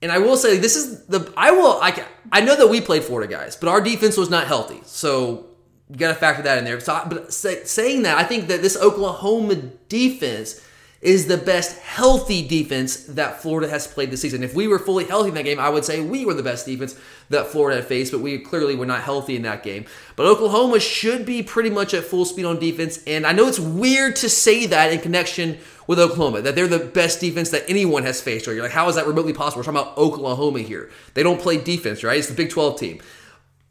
And 0.00 0.12
I 0.12 0.18
will 0.18 0.36
say 0.36 0.58
this 0.58 0.76
is 0.76 1.06
the 1.06 1.32
I 1.36 1.50
will 1.50 1.80
I 1.82 2.04
I 2.30 2.40
know 2.40 2.56
that 2.56 2.68
we 2.68 2.80
played 2.80 3.02
Florida 3.02 3.32
guys, 3.32 3.56
but 3.56 3.68
our 3.68 3.80
defense 3.80 4.16
was 4.16 4.30
not 4.30 4.46
healthy. 4.46 4.80
So 4.84 5.48
you 5.90 5.96
got 5.96 6.08
to 6.08 6.14
factor 6.14 6.42
that 6.42 6.58
in 6.58 6.64
there. 6.64 6.78
So, 6.78 7.02
but 7.08 7.32
say, 7.32 7.64
saying 7.64 8.02
that, 8.02 8.18
I 8.18 8.22
think 8.22 8.48
that 8.48 8.62
this 8.62 8.76
Oklahoma 8.76 9.56
defense 9.88 10.60
is 11.00 11.26
the 11.26 11.36
best 11.36 11.78
healthy 11.78 12.46
defense 12.46 12.96
that 13.04 13.40
Florida 13.40 13.68
has 13.68 13.86
played 13.86 14.10
this 14.10 14.20
season. 14.20 14.42
If 14.42 14.54
we 14.54 14.66
were 14.66 14.80
fully 14.80 15.04
healthy 15.04 15.28
in 15.28 15.34
that 15.36 15.44
game, 15.44 15.60
I 15.60 15.68
would 15.68 15.84
say 15.84 16.00
we 16.00 16.24
were 16.24 16.34
the 16.34 16.42
best 16.42 16.66
defense 16.66 16.98
that 17.30 17.46
Florida 17.46 17.76
had 17.76 17.86
faced, 17.86 18.10
but 18.10 18.20
we 18.20 18.38
clearly 18.38 18.74
were 18.74 18.86
not 18.86 19.02
healthy 19.02 19.36
in 19.36 19.42
that 19.42 19.62
game. 19.62 19.84
But 20.16 20.26
Oklahoma 20.26 20.80
should 20.80 21.24
be 21.24 21.42
pretty 21.42 21.70
much 21.70 21.94
at 21.94 22.04
full 22.04 22.24
speed 22.24 22.44
on 22.44 22.58
defense, 22.58 23.02
and 23.06 23.26
I 23.26 23.32
know 23.32 23.46
it's 23.46 23.60
weird 23.60 24.16
to 24.16 24.28
say 24.28 24.66
that 24.66 24.92
in 24.92 25.00
connection 25.00 25.58
with 25.86 26.00
Oklahoma, 26.00 26.42
that 26.42 26.56
they're 26.56 26.66
the 26.66 26.78
best 26.80 27.20
defense 27.20 27.50
that 27.50 27.64
anyone 27.68 28.02
has 28.02 28.20
faced. 28.20 28.48
Or 28.48 28.52
You're 28.52 28.64
like, 28.64 28.72
how 28.72 28.88
is 28.88 28.96
that 28.96 29.06
remotely 29.06 29.32
possible? 29.32 29.60
We're 29.60 29.72
talking 29.72 29.80
about 29.80 29.96
Oklahoma 29.96 30.60
here. 30.60 30.90
They 31.14 31.22
don't 31.22 31.40
play 31.40 31.58
defense, 31.58 32.02
right? 32.02 32.18
It's 32.18 32.28
the 32.28 32.34
Big 32.34 32.50
12 32.50 32.78
team. 32.78 33.00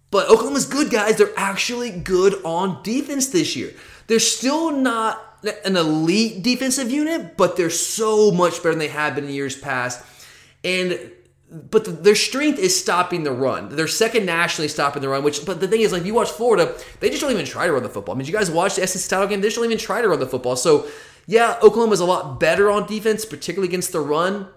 But 0.09 0.29
Oklahoma's 0.29 0.65
good, 0.65 0.89
guys. 0.89 1.17
They're 1.17 1.37
actually 1.37 1.91
good 1.91 2.35
on 2.45 2.81
defense 2.81 3.27
this 3.27 3.55
year. 3.55 3.73
They're 4.07 4.19
still 4.19 4.71
not 4.71 5.26
an 5.65 5.77
elite 5.77 6.43
defensive 6.43 6.89
unit, 6.89 7.37
but 7.37 7.57
they're 7.57 7.69
so 7.69 8.31
much 8.31 8.57
better 8.57 8.71
than 8.71 8.79
they 8.79 8.87
have 8.87 9.15
been 9.15 9.25
in 9.25 9.31
years 9.31 9.55
past. 9.55 10.03
And 10.63 11.11
but 11.49 11.85
the, 11.85 11.91
their 11.91 12.15
strength 12.15 12.59
is 12.59 12.77
stopping 12.77 13.23
the 13.23 13.31
run. 13.31 13.69
They're 13.69 13.87
second 13.87 14.25
nationally 14.25 14.67
stopping 14.67 15.01
the 15.01 15.09
run. 15.09 15.23
Which, 15.23 15.45
but 15.45 15.61
the 15.61 15.67
thing 15.67 15.81
is, 15.81 15.93
like 15.93 16.03
you 16.03 16.13
watch 16.13 16.29
Florida, 16.29 16.75
they 16.99 17.09
just 17.09 17.21
don't 17.21 17.31
even 17.31 17.45
try 17.45 17.67
to 17.67 17.73
run 17.73 17.83
the 17.83 17.89
football. 17.89 18.15
I 18.15 18.17
mean, 18.17 18.27
you 18.27 18.33
guys 18.33 18.51
watch 18.51 18.75
the 18.75 18.85
SEC 18.85 19.09
title 19.09 19.27
game; 19.27 19.41
they 19.41 19.47
just 19.47 19.55
don't 19.55 19.65
even 19.65 19.77
try 19.77 20.01
to 20.01 20.09
run 20.09 20.19
the 20.19 20.27
football. 20.27 20.55
So, 20.55 20.87
yeah, 21.25 21.57
Oklahoma's 21.63 22.01
a 22.01 22.05
lot 22.05 22.39
better 22.39 22.69
on 22.69 22.85
defense, 22.85 23.23
particularly 23.25 23.69
against 23.69 23.91
the 23.93 24.01
run 24.01 24.49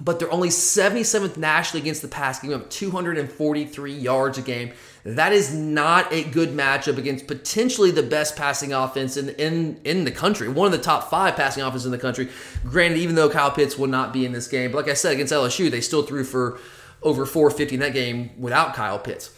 but 0.00 0.18
they're 0.18 0.32
only 0.32 0.48
77th 0.48 1.36
nationally 1.36 1.82
against 1.82 2.02
the 2.02 2.08
pass, 2.08 2.40
giving 2.40 2.56
up 2.56 2.70
243 2.70 3.92
yards 3.92 4.38
a 4.38 4.42
game. 4.42 4.72
That 5.04 5.32
is 5.32 5.54
not 5.54 6.12
a 6.12 6.24
good 6.24 6.50
matchup 6.50 6.98
against 6.98 7.26
potentially 7.26 7.90
the 7.90 8.02
best 8.02 8.36
passing 8.36 8.72
offense 8.72 9.16
in, 9.16 9.30
in, 9.30 9.80
in 9.84 10.04
the 10.04 10.10
country, 10.10 10.48
one 10.48 10.66
of 10.66 10.72
the 10.72 10.84
top 10.84 11.10
five 11.10 11.36
passing 11.36 11.62
offenses 11.62 11.86
in 11.86 11.92
the 11.92 11.98
country. 11.98 12.28
Granted, 12.64 12.98
even 12.98 13.14
though 13.14 13.30
Kyle 13.30 13.50
Pitts 13.50 13.78
will 13.78 13.88
not 13.88 14.12
be 14.12 14.24
in 14.24 14.32
this 14.32 14.48
game, 14.48 14.72
but 14.72 14.78
like 14.78 14.90
I 14.90 14.94
said, 14.94 15.12
against 15.12 15.32
LSU, 15.32 15.70
they 15.70 15.80
still 15.80 16.02
threw 16.02 16.24
for 16.24 16.58
over 17.02 17.24
450 17.24 17.74
in 17.74 17.80
that 17.80 17.94
game 17.94 18.30
without 18.38 18.74
Kyle 18.74 18.98
Pitts. 18.98 19.34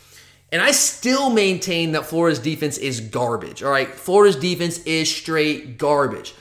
And 0.50 0.60
I 0.60 0.72
still 0.72 1.30
maintain 1.30 1.92
that 1.92 2.06
Florida's 2.06 2.38
defense 2.38 2.76
is 2.76 3.00
garbage. 3.00 3.62
All 3.62 3.70
right, 3.70 3.88
Florida's 3.88 4.36
defense 4.36 4.82
is 4.84 5.10
straight 5.10 5.78
garbage. 5.78 6.34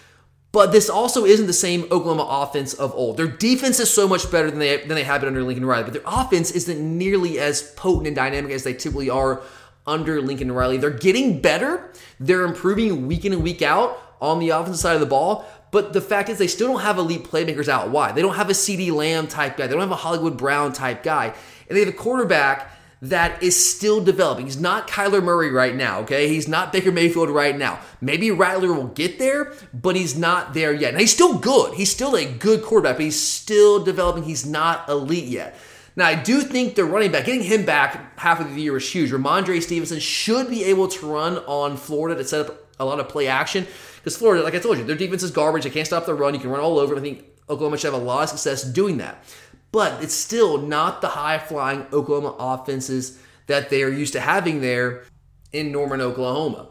But 0.52 0.74
this 0.74 0.90
also 0.90 1.24
isn't 1.24 1.48
the 1.48 1.54
same 1.54 1.84
Oklahoma 1.84 2.28
offense 2.30 2.74
of 2.74 2.94
old. 2.94 3.18
Their 3.18 3.28
defense 3.28 3.80
is 3.80 3.90
so 3.90 4.08
much 4.08 4.30
better 4.30 4.50
than 4.50 4.60
they 4.60 4.78
than 4.78 4.90
they 4.90 5.04
have 5.04 5.22
been 5.22 5.30
under 5.30 5.44
Lincoln 5.44 5.66
Riley, 5.66 5.84
but 5.84 5.94
their 5.94 6.02
offense 6.06 6.52
isn't 6.52 6.98
nearly 6.98 7.40
as 7.40 7.62
potent 7.78 8.08
and 8.08 8.16
dynamic 8.16 8.52
as 8.52 8.64
they 8.64 8.74
typically 8.74 9.10
are 9.10 9.42
under 9.88 10.22
Lincoln 10.22 10.52
Riley. 10.52 10.78
They're 10.78 10.90
getting 10.90 11.42
better. 11.42 11.92
They're 12.20 12.44
improving 12.44 13.08
week 13.08 13.26
in 13.26 13.34
and 13.34 13.44
week 13.44 13.62
out 13.62 13.98
on 14.20 14.40
the 14.40 14.50
offensive 14.50 14.80
side 14.80 14.96
of 14.96 15.00
the 15.00 15.08
ball. 15.08 15.46
But 15.72 15.94
the 15.94 16.02
fact 16.02 16.28
is, 16.28 16.38
they 16.38 16.48
still 16.48 16.68
don't 16.68 16.82
have 16.82 16.98
elite 16.98 17.24
playmakers 17.24 17.70
out 17.70 17.90
wide. 17.90 18.16
They 18.16 18.22
don't 18.22 18.36
have 18.36 18.50
a 18.50 18.54
CeeDee 18.54 18.92
Lamb 18.92 19.28
type 19.28 19.56
guy. 19.56 19.68
They 19.68 19.74
don't 19.74 19.82
have 19.82 19.92
a 19.92 19.96
Hollywood 19.96 20.38
Brown 20.38 20.74
type 20.74 21.02
guy. 21.02 21.28
And 21.70 21.78
they 21.78 21.80
have 21.80 21.88
a 21.88 21.94
quarterback 21.94 22.70
that 23.02 23.42
is 23.42 23.72
still 23.72 24.04
developing. 24.04 24.46
He's 24.46 24.60
not 24.60 24.88
Kyler 24.88 25.24
Murray 25.24 25.50
right 25.50 25.76
now, 25.76 26.02
okay? 26.02 26.28
He's 26.28 26.48
not 26.48 26.72
Baker 26.72 26.92
Mayfield 26.92 27.30
right 27.30 27.58
now. 27.58 27.80
Maybe 28.00 28.30
Rattler 28.30 28.72
will 28.74 28.88
get 28.88 29.18
there, 29.18 29.54
but 29.74 29.96
he's 29.96 30.16
not 30.16 30.54
there 30.54 30.72
yet. 30.72 30.92
And 30.92 31.02
he's 31.02 31.14
still 31.14 31.40
good. 31.40 31.74
He's 31.74 31.92
still 31.92 32.16
a 32.16 32.26
good 32.26 32.62
quarterback, 32.62 32.98
but 32.98 33.06
he's 33.06 33.20
still 33.20 33.84
developing. 33.84 34.24
He's 34.24 34.46
not 34.46 34.88
elite 34.88 35.26
yet. 35.26 35.58
Now, 35.96 36.06
I 36.06 36.16
do 36.16 36.42
think 36.42 36.76
the 36.76 36.86
running 36.86 37.12
back, 37.12 37.26
getting 37.26 37.44
him 37.44 37.66
back 37.66 38.20
half 38.20 38.40
of 38.40 38.54
the 38.54 38.62
year 38.62 38.78
is 38.78 38.90
huge. 38.90 39.12
Rhamondre 39.12 39.62
Stevenson 39.62 40.00
should 40.00 40.50
be 40.50 40.64
able 40.66 40.88
to 40.88 41.06
run 41.06 41.40
on 41.40 41.78
Florida 41.78 42.16
to 42.22 42.28
set 42.28 42.48
up 42.48 42.68
a 42.80 42.86
lot 42.86 43.00
of 43.00 43.10
play 43.10 43.28
action. 43.28 43.66
Because 43.98 44.16
Florida, 44.16 44.44
like 44.44 44.56
I 44.56 44.60
told 44.60 44.78
you, 44.78 44.84
their 44.84 44.96
defense 44.96 45.24
is 45.24 45.32
garbage. 45.32 45.64
They 45.64 45.70
can't 45.70 45.88
stop 45.88 46.06
the 46.06 46.14
run. 46.14 46.34
You 46.34 46.40
can 46.40 46.52
run 46.52 46.62
all 46.62 46.80
over. 46.80 46.96
I 46.96 47.00
think 47.00 47.26
Oklahoma 47.50 47.78
should 47.78 47.92
have 47.92 48.02
a 48.02 48.06
lot 48.06 48.24
of 48.24 48.30
success 48.30 48.64
doing 48.64 48.98
that 48.98 49.24
but 49.72 50.04
it's 50.04 50.14
still 50.14 50.58
not 50.58 51.02
the 51.02 51.10
high 51.10 51.40
flying 51.40 51.86
Oklahoma 51.94 52.36
offenses 52.40 53.20
that 53.48 53.70
they 53.70 53.84
are 53.84 53.90
used 53.90 54.14
to 54.14 54.20
having 54.20 54.62
there 54.62 55.04
in 55.52 55.72
Norman, 55.72 56.02
Oklahoma. 56.02 56.70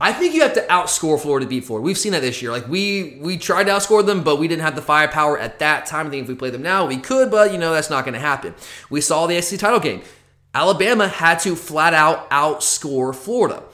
I 0.00 0.12
think 0.12 0.34
you 0.34 0.42
have 0.42 0.54
to 0.54 0.66
outscore 0.68 1.20
Florida 1.20 1.44
to 1.44 1.50
beat 1.50 1.64
Florida. 1.64 1.84
We've 1.84 1.98
seen 1.98 2.12
that 2.12 2.22
this 2.22 2.40
year. 2.40 2.52
Like 2.52 2.68
we 2.68 3.18
we 3.20 3.36
tried 3.36 3.64
to 3.64 3.72
outscore 3.72 4.06
them, 4.06 4.22
but 4.22 4.36
we 4.36 4.46
didn't 4.46 4.62
have 4.62 4.76
the 4.76 4.82
firepower 4.82 5.38
at 5.38 5.58
that 5.58 5.86
time. 5.86 6.06
I 6.06 6.10
think 6.10 6.22
if 6.22 6.28
we 6.28 6.36
play 6.36 6.50
them 6.50 6.62
now, 6.62 6.86
we 6.86 6.98
could, 6.98 7.30
but 7.30 7.52
you 7.52 7.58
know 7.58 7.72
that's 7.72 7.90
not 7.90 8.04
going 8.04 8.14
to 8.14 8.20
happen. 8.20 8.54
We 8.90 9.00
saw 9.00 9.26
the 9.26 9.40
SEC 9.42 9.58
title 9.58 9.80
game. 9.80 10.02
Alabama 10.54 11.08
had 11.08 11.40
to 11.40 11.56
flat 11.56 11.94
out 11.94 12.30
outscore 12.30 13.14
Florida. 13.14 13.64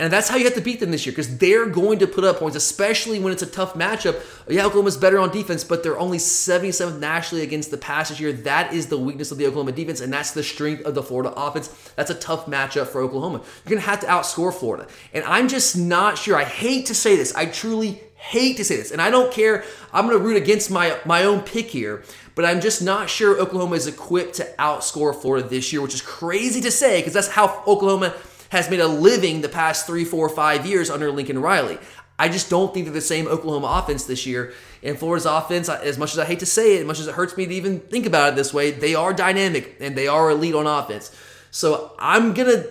And 0.00 0.12
that's 0.12 0.28
how 0.28 0.36
you 0.36 0.44
have 0.44 0.54
to 0.54 0.60
beat 0.60 0.80
them 0.80 0.90
this 0.90 1.06
year 1.06 1.12
because 1.12 1.38
they're 1.38 1.66
going 1.66 2.00
to 2.00 2.08
put 2.08 2.24
up 2.24 2.38
points, 2.38 2.56
especially 2.56 3.20
when 3.20 3.32
it's 3.32 3.42
a 3.42 3.46
tough 3.46 3.74
matchup. 3.74 4.20
Yeah, 4.48 4.66
Oklahoma's 4.66 4.96
better 4.96 5.18
on 5.18 5.30
defense, 5.30 5.62
but 5.62 5.84
they're 5.84 5.98
only 5.98 6.18
77th 6.18 6.98
nationally 6.98 7.44
against 7.44 7.70
the 7.70 7.76
pass 7.76 8.08
this 8.08 8.18
year. 8.18 8.32
That 8.32 8.72
is 8.72 8.88
the 8.88 8.98
weakness 8.98 9.30
of 9.30 9.38
the 9.38 9.46
Oklahoma 9.46 9.70
defense, 9.70 10.00
and 10.00 10.12
that's 10.12 10.32
the 10.32 10.42
strength 10.42 10.84
of 10.84 10.96
the 10.96 11.02
Florida 11.02 11.32
offense. 11.36 11.68
That's 11.94 12.10
a 12.10 12.16
tough 12.16 12.46
matchup 12.46 12.88
for 12.88 13.00
Oklahoma. 13.00 13.38
You're 13.38 13.70
going 13.70 13.82
to 13.82 13.88
have 13.88 14.00
to 14.00 14.06
outscore 14.06 14.52
Florida. 14.52 14.88
And 15.14 15.24
I'm 15.24 15.46
just 15.46 15.76
not 15.76 16.18
sure. 16.18 16.36
I 16.36 16.44
hate 16.44 16.86
to 16.86 16.94
say 16.94 17.14
this. 17.14 17.32
I 17.36 17.46
truly 17.46 18.00
hate 18.16 18.56
to 18.56 18.64
say 18.64 18.76
this. 18.76 18.90
And 18.90 19.00
I 19.00 19.10
don't 19.10 19.32
care. 19.32 19.64
I'm 19.92 20.06
going 20.06 20.18
to 20.18 20.24
root 20.24 20.36
against 20.36 20.70
my, 20.70 20.98
my 21.04 21.24
own 21.24 21.42
pick 21.42 21.66
here. 21.66 22.02
But 22.34 22.44
I'm 22.44 22.60
just 22.60 22.80
not 22.82 23.10
sure 23.10 23.38
Oklahoma 23.38 23.76
is 23.76 23.86
equipped 23.86 24.34
to 24.36 24.44
outscore 24.58 25.14
Florida 25.14 25.46
this 25.46 25.72
year, 25.72 25.82
which 25.82 25.94
is 25.94 26.00
crazy 26.00 26.60
to 26.62 26.70
say 26.70 27.00
because 27.00 27.12
that's 27.12 27.28
how 27.28 27.62
Oklahoma 27.66 28.14
has 28.52 28.68
made 28.68 28.80
a 28.80 28.86
living 28.86 29.40
the 29.40 29.48
past 29.48 29.86
three, 29.86 30.04
four, 30.04 30.28
five 30.28 30.66
years 30.66 30.90
under 30.90 31.10
Lincoln 31.10 31.38
Riley. 31.38 31.78
I 32.18 32.28
just 32.28 32.50
don't 32.50 32.74
think 32.74 32.84
they're 32.84 32.92
the 32.92 33.00
same 33.00 33.26
Oklahoma 33.26 33.80
offense 33.82 34.04
this 34.04 34.26
year. 34.26 34.52
And 34.82 34.98
Florida's 34.98 35.24
offense, 35.24 35.70
as 35.70 35.96
much 35.96 36.12
as 36.12 36.18
I 36.18 36.26
hate 36.26 36.40
to 36.40 36.46
say 36.46 36.76
it, 36.76 36.80
as 36.80 36.86
much 36.86 37.00
as 37.00 37.06
it 37.06 37.14
hurts 37.14 37.34
me 37.34 37.46
to 37.46 37.54
even 37.54 37.80
think 37.80 38.04
about 38.04 38.34
it 38.34 38.36
this 38.36 38.52
way, 38.52 38.70
they 38.70 38.94
are 38.94 39.14
dynamic 39.14 39.76
and 39.80 39.96
they 39.96 40.06
are 40.06 40.30
elite 40.30 40.54
on 40.54 40.66
offense. 40.66 41.16
So 41.50 41.96
I'm 41.98 42.34
gonna 42.34 42.64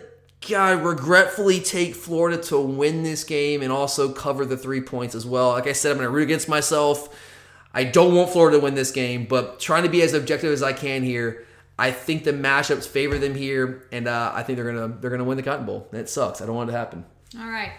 God, 0.48 0.84
regretfully 0.84 1.60
take 1.60 1.96
Florida 1.96 2.38
to 2.44 2.60
win 2.60 3.02
this 3.02 3.24
game 3.24 3.64
and 3.64 3.72
also 3.72 4.14
cover 4.14 4.46
the 4.46 4.58
three 4.58 4.82
points 4.82 5.16
as 5.16 5.26
well. 5.26 5.50
Like 5.50 5.66
I 5.66 5.74
said, 5.74 5.94
I'm 5.94 5.98
gonna 5.98 6.12
root 6.12 6.24
against 6.24 6.48
myself. 6.48 7.10
I 7.74 7.86
don't 7.86 8.14
want 8.14 8.30
Florida 8.30 8.58
to 8.58 8.64
win 8.64 8.76
this 8.76 8.92
game, 8.92 9.26
but 9.26 9.60
trying 9.60 9.82
to 9.82 9.90
be 9.90 10.04
as 10.04 10.14
objective 10.14 10.52
as 10.52 10.62
I 10.62 10.74
can 10.74 11.02
here. 11.02 11.48
I 11.80 11.92
think 11.92 12.24
the 12.24 12.34
matchups 12.34 12.88
favor 12.88 13.18
them 13.18 13.34
here, 13.34 13.88
and 13.92 14.08
uh, 14.08 14.32
I 14.36 14.44
think 14.44 14.58
they're 14.58 14.72
gonna 14.72 14.96
they're 15.00 15.10
gonna 15.10 15.24
win 15.24 15.38
the 15.38 15.44
Cotton 15.44 15.66
Bowl. 15.66 15.88
It 15.92 16.10
sucks. 16.10 16.42
I 16.42 16.46
don't 16.46 16.56
want 16.56 16.70
it 16.70 16.74
to 16.74 16.78
happen. 16.78 17.06
All 17.40 17.50
right. 17.50 17.72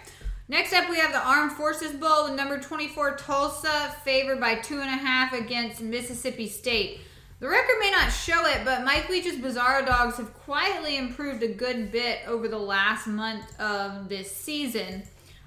Next 0.49 0.73
up, 0.73 0.89
we 0.89 0.97
have 0.97 1.13
the 1.13 1.25
Armed 1.25 1.53
Forces 1.53 1.93
Bowl. 1.93 2.27
Number 2.29 2.59
24 2.59 3.15
Tulsa 3.15 3.95
favored 4.03 4.41
by 4.41 4.55
two 4.55 4.81
and 4.81 4.89
a 4.89 4.97
half 4.97 5.31
against 5.31 5.81
Mississippi 5.81 6.49
State. 6.49 6.99
The 7.39 7.47
record 7.47 7.75
may 7.79 7.91
not 7.91 8.09
show 8.09 8.45
it, 8.45 8.63
but 8.65 8.83
Mike 8.83 9.09
Leach's 9.09 9.35
Bizarro 9.35 9.85
Dogs 9.85 10.17
have 10.17 10.33
quietly 10.33 10.97
improved 10.97 11.43
a 11.43 11.47
good 11.47 11.91
bit 11.91 12.19
over 12.27 12.47
the 12.47 12.57
last 12.57 13.07
month 13.07 13.59
of 13.59 14.09
this 14.09 14.33
season. 14.33 15.03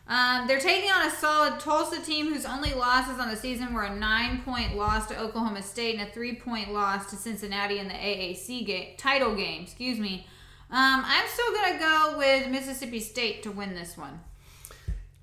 Um, 0.09 0.47
they're 0.47 0.61
taking 0.61 0.91
on 0.91 1.07
a 1.07 1.11
solid 1.11 1.59
Tulsa 1.59 2.01
team 2.01 2.33
whose 2.33 2.45
only 2.45 2.73
losses 2.75 3.19
on 3.19 3.29
the 3.29 3.37
season 3.37 3.75
were 3.75 3.83
a 3.83 3.95
nine 3.95 4.43
point 4.43 4.77
loss 4.77 5.07
to 5.09 5.19
Oklahoma 5.19 5.63
State 5.63 5.99
and 5.99 6.09
a 6.09 6.13
three 6.13 6.37
point 6.37 6.73
loss 6.73 7.11
to 7.11 7.17
Cincinnati 7.17 7.79
in 7.79 7.89
the 7.89 7.95
AAC 7.95 8.65
game, 8.65 8.89
title 8.97 9.35
game. 9.35 9.63
Excuse 9.63 9.99
me. 9.99 10.27
Um, 10.71 11.03
I'm 11.05 11.27
still 11.29 11.53
going 11.53 11.73
to 11.75 11.79
go 11.79 12.15
with 12.19 12.49
Mississippi 12.49 13.01
State 13.01 13.43
to 13.45 13.51
win 13.51 13.75
this 13.75 13.97
one. 13.97 14.21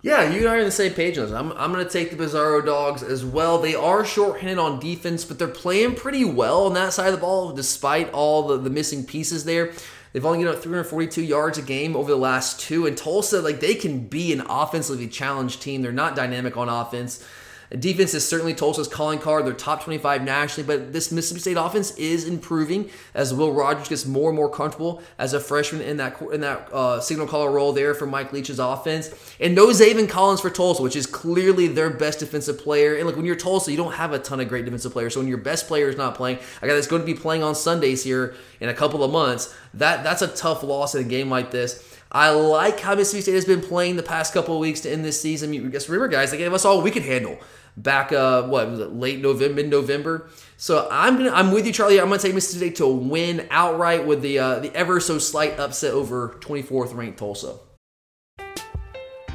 Yeah, 0.02 0.30
you 0.30 0.42
and 0.42 0.50
I 0.50 0.56
are 0.56 0.60
on 0.60 0.66
the 0.66 0.72
same 0.72 0.94
page 0.94 1.18
on 1.18 1.28
this. 1.28 1.34
I'm, 1.34 1.54
I'm 1.54 1.72
going 1.72 1.86
to 1.86 1.92
take 1.92 2.12
the 2.12 2.22
Bizarro 2.22 2.66
Dogs 2.66 3.04
as 3.04 3.24
well. 3.24 3.60
They 3.60 3.74
are 3.74 4.04
shorthanded 4.04 4.58
on 4.58 4.82
defense, 4.82 5.24
but 5.24 5.40
they're 5.40 5.48
playing 5.48 5.96
pretty 5.96 6.26
well 6.26 6.66
on 6.66 6.74
that 6.74 6.92
side 6.92 7.08
of 7.08 7.14
the 7.14 7.22
ball 7.22 7.54
despite 7.54 8.12
all 8.12 8.48
the, 8.48 8.58
the 8.58 8.70
missing 8.70 9.06
pieces 9.06 9.46
there. 9.46 9.72
They've 10.14 10.26
only 10.26 10.40
given 10.40 10.54
up 10.54 10.62
342 10.62 11.24
yards 11.24 11.58
a 11.58 11.64
game 11.64 11.96
over 11.96 12.12
the 12.12 12.18
last 12.18 12.60
two. 12.60 12.86
And 12.86 12.96
Tulsa, 12.96 13.42
like 13.42 13.60
they 13.60 13.74
can 13.74 14.08
be 14.08 14.32
an 14.32 14.42
offensively 14.48 15.08
challenged 15.08 15.62
team. 15.62 15.82
They're 15.82 15.92
not 15.92 16.16
dynamic 16.16 16.56
on 16.56 16.70
offense. 16.70 17.26
Defense 17.80 18.14
is 18.14 18.28
certainly 18.28 18.54
Tulsa's 18.54 18.88
calling 18.88 19.18
card. 19.18 19.46
They're 19.46 19.54
top 19.54 19.84
25 19.84 20.24
nationally, 20.24 20.68
but 20.68 20.94
this 20.94 21.12
Mississippi 21.12 21.40
State 21.40 21.58
offense 21.58 21.92
is 21.98 22.28
improving 22.28 22.90
as 23.16 23.34
Will 23.34 23.52
Rogers 23.52 23.90
gets 23.90 24.06
more 24.06 24.30
and 24.30 24.36
more 24.36 24.50
comfortable 24.50 25.02
as 25.18 25.34
a 25.34 25.40
freshman 25.40 25.82
in 25.82 25.98
that 25.98 26.22
in 26.22 26.42
that 26.42 26.72
uh, 26.72 27.00
signal 27.00 27.26
caller 27.26 27.50
role 27.50 27.74
there 27.74 27.96
for 27.96 28.06
Mike 28.06 28.32
Leach's 28.32 28.60
offense. 28.60 29.10
And 29.40 29.56
no 29.56 29.68
Zaven 29.68 30.08
Collins 30.08 30.40
for 30.40 30.52
Tulsa, 30.52 30.84
which 30.84 30.96
is 30.96 31.08
clearly 31.08 31.68
their 31.68 31.90
best 31.90 32.20
defensive 32.20 32.60
player. 32.60 32.96
And 32.96 33.08
look, 33.08 33.16
when 33.16 33.26
you're 33.26 33.36
Tulsa, 33.36 33.72
you 33.72 33.78
don't 33.78 33.94
have 33.94 34.14
a 34.14 34.20
ton 34.20 34.40
of 34.40 34.48
great 34.50 34.66
defensive 34.66 34.92
players. 34.92 35.16
So 35.16 35.20
when 35.20 35.28
your 35.28 35.40
best 35.40 35.68
player 35.68 35.90
is 35.90 35.98
not 35.98 36.14
playing, 36.14 36.38
a 36.62 36.68
guy 36.68 36.74
that's 36.76 36.88
going 36.88 37.02
to 37.02 37.06
be 37.06 37.16
playing 37.16 37.42
on 37.42 37.56
Sundays 37.56 38.04
here 38.04 38.36
in 38.60 38.70
a 38.70 38.74
couple 38.74 39.04
of 39.04 39.12
months, 39.12 39.54
that 39.74 40.04
that's 40.04 40.22
a 40.22 40.28
tough 40.28 40.62
loss 40.62 40.94
in 40.94 41.02
a 41.02 41.08
game 41.08 41.30
like 41.30 41.50
this. 41.50 41.90
I 42.14 42.30
like 42.30 42.80
how 42.80 42.94
Mississippi 42.94 43.22
State 43.22 43.34
has 43.36 43.46
been 43.46 43.62
playing 43.62 43.96
the 43.96 44.04
past 44.04 44.34
couple 44.34 44.54
of 44.54 44.62
weeks 44.62 44.82
to 44.82 44.92
end 44.92 45.04
this 45.04 45.20
season. 45.20 45.52
You 45.52 45.68
guess 45.70 45.90
remember, 45.90 46.08
guys, 46.08 46.30
they 46.30 46.38
gave 46.38 46.54
us 46.54 46.64
all 46.64 46.82
we 46.82 46.92
could 46.92 47.04
handle 47.04 47.40
back 47.76 48.12
uh 48.12 48.44
what 48.44 48.70
was 48.70 48.80
it 48.80 48.94
late 48.94 49.20
November, 49.20 49.56
mid 49.56 49.70
November. 49.72 50.30
So 50.58 50.88
I'm 50.92 51.18
gonna 51.18 51.32
I'm 51.32 51.52
with 51.52 51.66
you, 51.66 51.74
Charlie. 51.74 52.00
I'm 52.00 52.10
gonna 52.10 52.20
take 52.20 52.36
Mississippi 52.36 52.68
State 52.68 52.76
to 52.78 52.88
win 52.88 53.48
outright 53.50 54.06
with 54.06 54.22
the 54.22 54.38
uh, 54.38 54.60
the 54.60 54.74
ever 54.76 55.00
so 55.00 55.18
slight 55.18 55.60
upset 55.60 55.94
over 55.94 56.38
24th 56.42 56.96
ranked 56.96 57.18
Tulsa. 57.18 57.56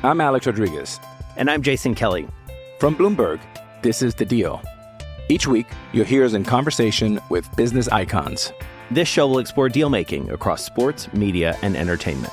I'm 0.04 0.20
Alex 0.20 0.46
Rodriguez. 0.46 1.00
And 1.36 1.50
I'm 1.50 1.62
Jason 1.62 1.96
Kelly. 1.96 2.28
From 2.78 2.94
Bloomberg, 2.94 3.40
this 3.82 4.02
is 4.02 4.14
The 4.14 4.24
Deal. 4.24 4.62
Each 5.28 5.48
week, 5.48 5.66
you'll 5.92 6.04
hear 6.04 6.24
us 6.24 6.34
in 6.34 6.44
conversation 6.44 7.20
with 7.28 7.54
business 7.56 7.88
icons. 7.88 8.52
This 8.92 9.08
show 9.08 9.26
will 9.26 9.40
explore 9.40 9.68
deal 9.68 9.90
making 9.90 10.30
across 10.30 10.64
sports, 10.64 11.12
media, 11.12 11.58
and 11.62 11.76
entertainment. 11.76 12.32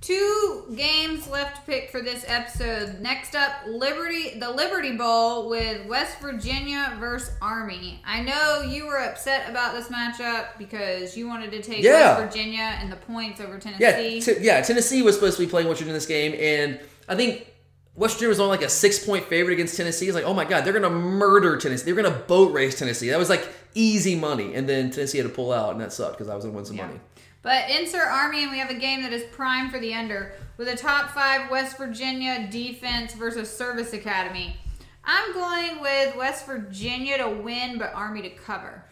Two 0.00 0.64
games 0.74 1.28
left 1.28 1.56
to 1.56 1.62
pick 1.70 1.90
for 1.90 2.00
this 2.00 2.24
episode. 2.26 3.00
Next 3.00 3.34
up, 3.34 3.50
Liberty, 3.68 4.38
the 4.38 4.50
Liberty 4.50 4.96
Bowl 4.96 5.50
with 5.50 5.84
West 5.86 6.18
Virginia 6.20 6.96
versus 6.98 7.30
Army. 7.42 8.00
I 8.06 8.22
know 8.22 8.62
you 8.62 8.86
were 8.86 8.96
upset 8.98 9.50
about 9.50 9.74
this 9.74 9.88
matchup 9.88 10.56
because 10.56 11.18
you 11.18 11.28
wanted 11.28 11.50
to 11.52 11.60
take 11.60 11.82
Yeah. 11.82 12.18
West 12.18 12.32
Virginia 12.34 12.78
and 12.80 12.90
the 12.90 12.96
points 12.96 13.42
over 13.42 13.60
Yeah, 13.78 13.92
Tennessee. 13.92 14.20
t- 14.22 14.40
yeah. 14.40 14.62
Tennessee 14.62 15.02
was 15.02 15.16
supposed 15.16 15.36
to 15.36 15.44
be 15.44 15.50
playing 15.50 15.68
West 15.68 15.80
Virginia 15.80 15.92
in 15.92 15.96
this 15.98 16.06
game, 16.06 16.34
and 16.40 16.80
I 17.06 17.14
think 17.14 17.46
West 17.94 18.14
Virginia 18.14 18.30
was 18.30 18.40
only 18.40 18.56
like 18.56 18.64
a 18.66 18.70
six 18.70 19.04
point 19.04 19.26
favorite 19.26 19.52
against 19.52 19.76
Tennessee. 19.76 20.06
It's 20.06 20.14
like, 20.14 20.24
oh 20.24 20.32
my 20.32 20.46
god, 20.46 20.64
they're 20.64 20.72
gonna 20.72 20.88
murder 20.88 21.58
Tennessee. 21.58 21.84
They're 21.84 21.94
gonna 22.02 22.10
boat 22.26 22.54
race 22.54 22.78
Tennessee. 22.78 23.10
That 23.10 23.18
was 23.18 23.28
like 23.28 23.46
easy 23.74 24.14
money, 24.16 24.54
and 24.54 24.66
then 24.66 24.90
Tennessee 24.90 25.18
had 25.18 25.26
to 25.26 25.32
pull 25.32 25.52
out, 25.52 25.72
and 25.72 25.80
that 25.82 25.92
sucked 25.92 26.12
because 26.16 26.30
I 26.30 26.34
was 26.36 26.44
gonna 26.46 26.56
win 26.56 26.64
some 26.64 26.76
Yeah. 26.76 26.86
money. 26.86 27.00
But 27.42 27.70
insert 27.70 28.06
Army, 28.06 28.42
and 28.42 28.50
we 28.50 28.58
have 28.58 28.70
a 28.70 28.74
game 28.74 29.02
that 29.02 29.12
is 29.12 29.22
prime 29.32 29.70
for 29.70 29.78
the 29.78 29.94
under 29.94 30.32
with 30.56 30.68
a 30.68 30.76
top 30.76 31.10
five 31.10 31.50
West 31.50 31.78
Virginia 31.78 32.48
defense 32.50 33.14
versus 33.14 33.48
Service 33.54 33.92
Academy. 33.92 34.56
I'm 35.04 35.32
going 35.32 35.80
with 35.80 36.16
West 36.16 36.44
Virginia 36.44 37.16
to 37.18 37.30
win, 37.30 37.78
but 37.78 37.94
Army 37.94 38.22
to 38.22 38.30
cover. 38.30 38.84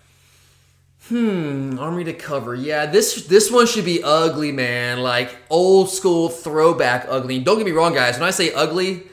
Hmm, 1.09 1.79
Army 1.79 2.05
to 2.05 2.13
cover. 2.13 2.55
Yeah, 2.55 2.87
this 2.87 3.27
this 3.27 3.51
one 3.51 3.67
should 3.67 3.85
be 3.85 4.03
ugly, 4.03 4.51
man. 4.51 5.01
Like 5.01 5.37
old 5.49 5.91
school 5.91 6.29
throwback 6.29 7.07
ugly. 7.09 7.39
Don't 7.39 7.59
get 7.59 7.67
me 7.67 7.73
wrong, 7.73 7.95
guys. 7.95 8.15
When 8.15 8.27
I 8.27 8.31
say 8.31 8.53
ugly, 8.53 9.05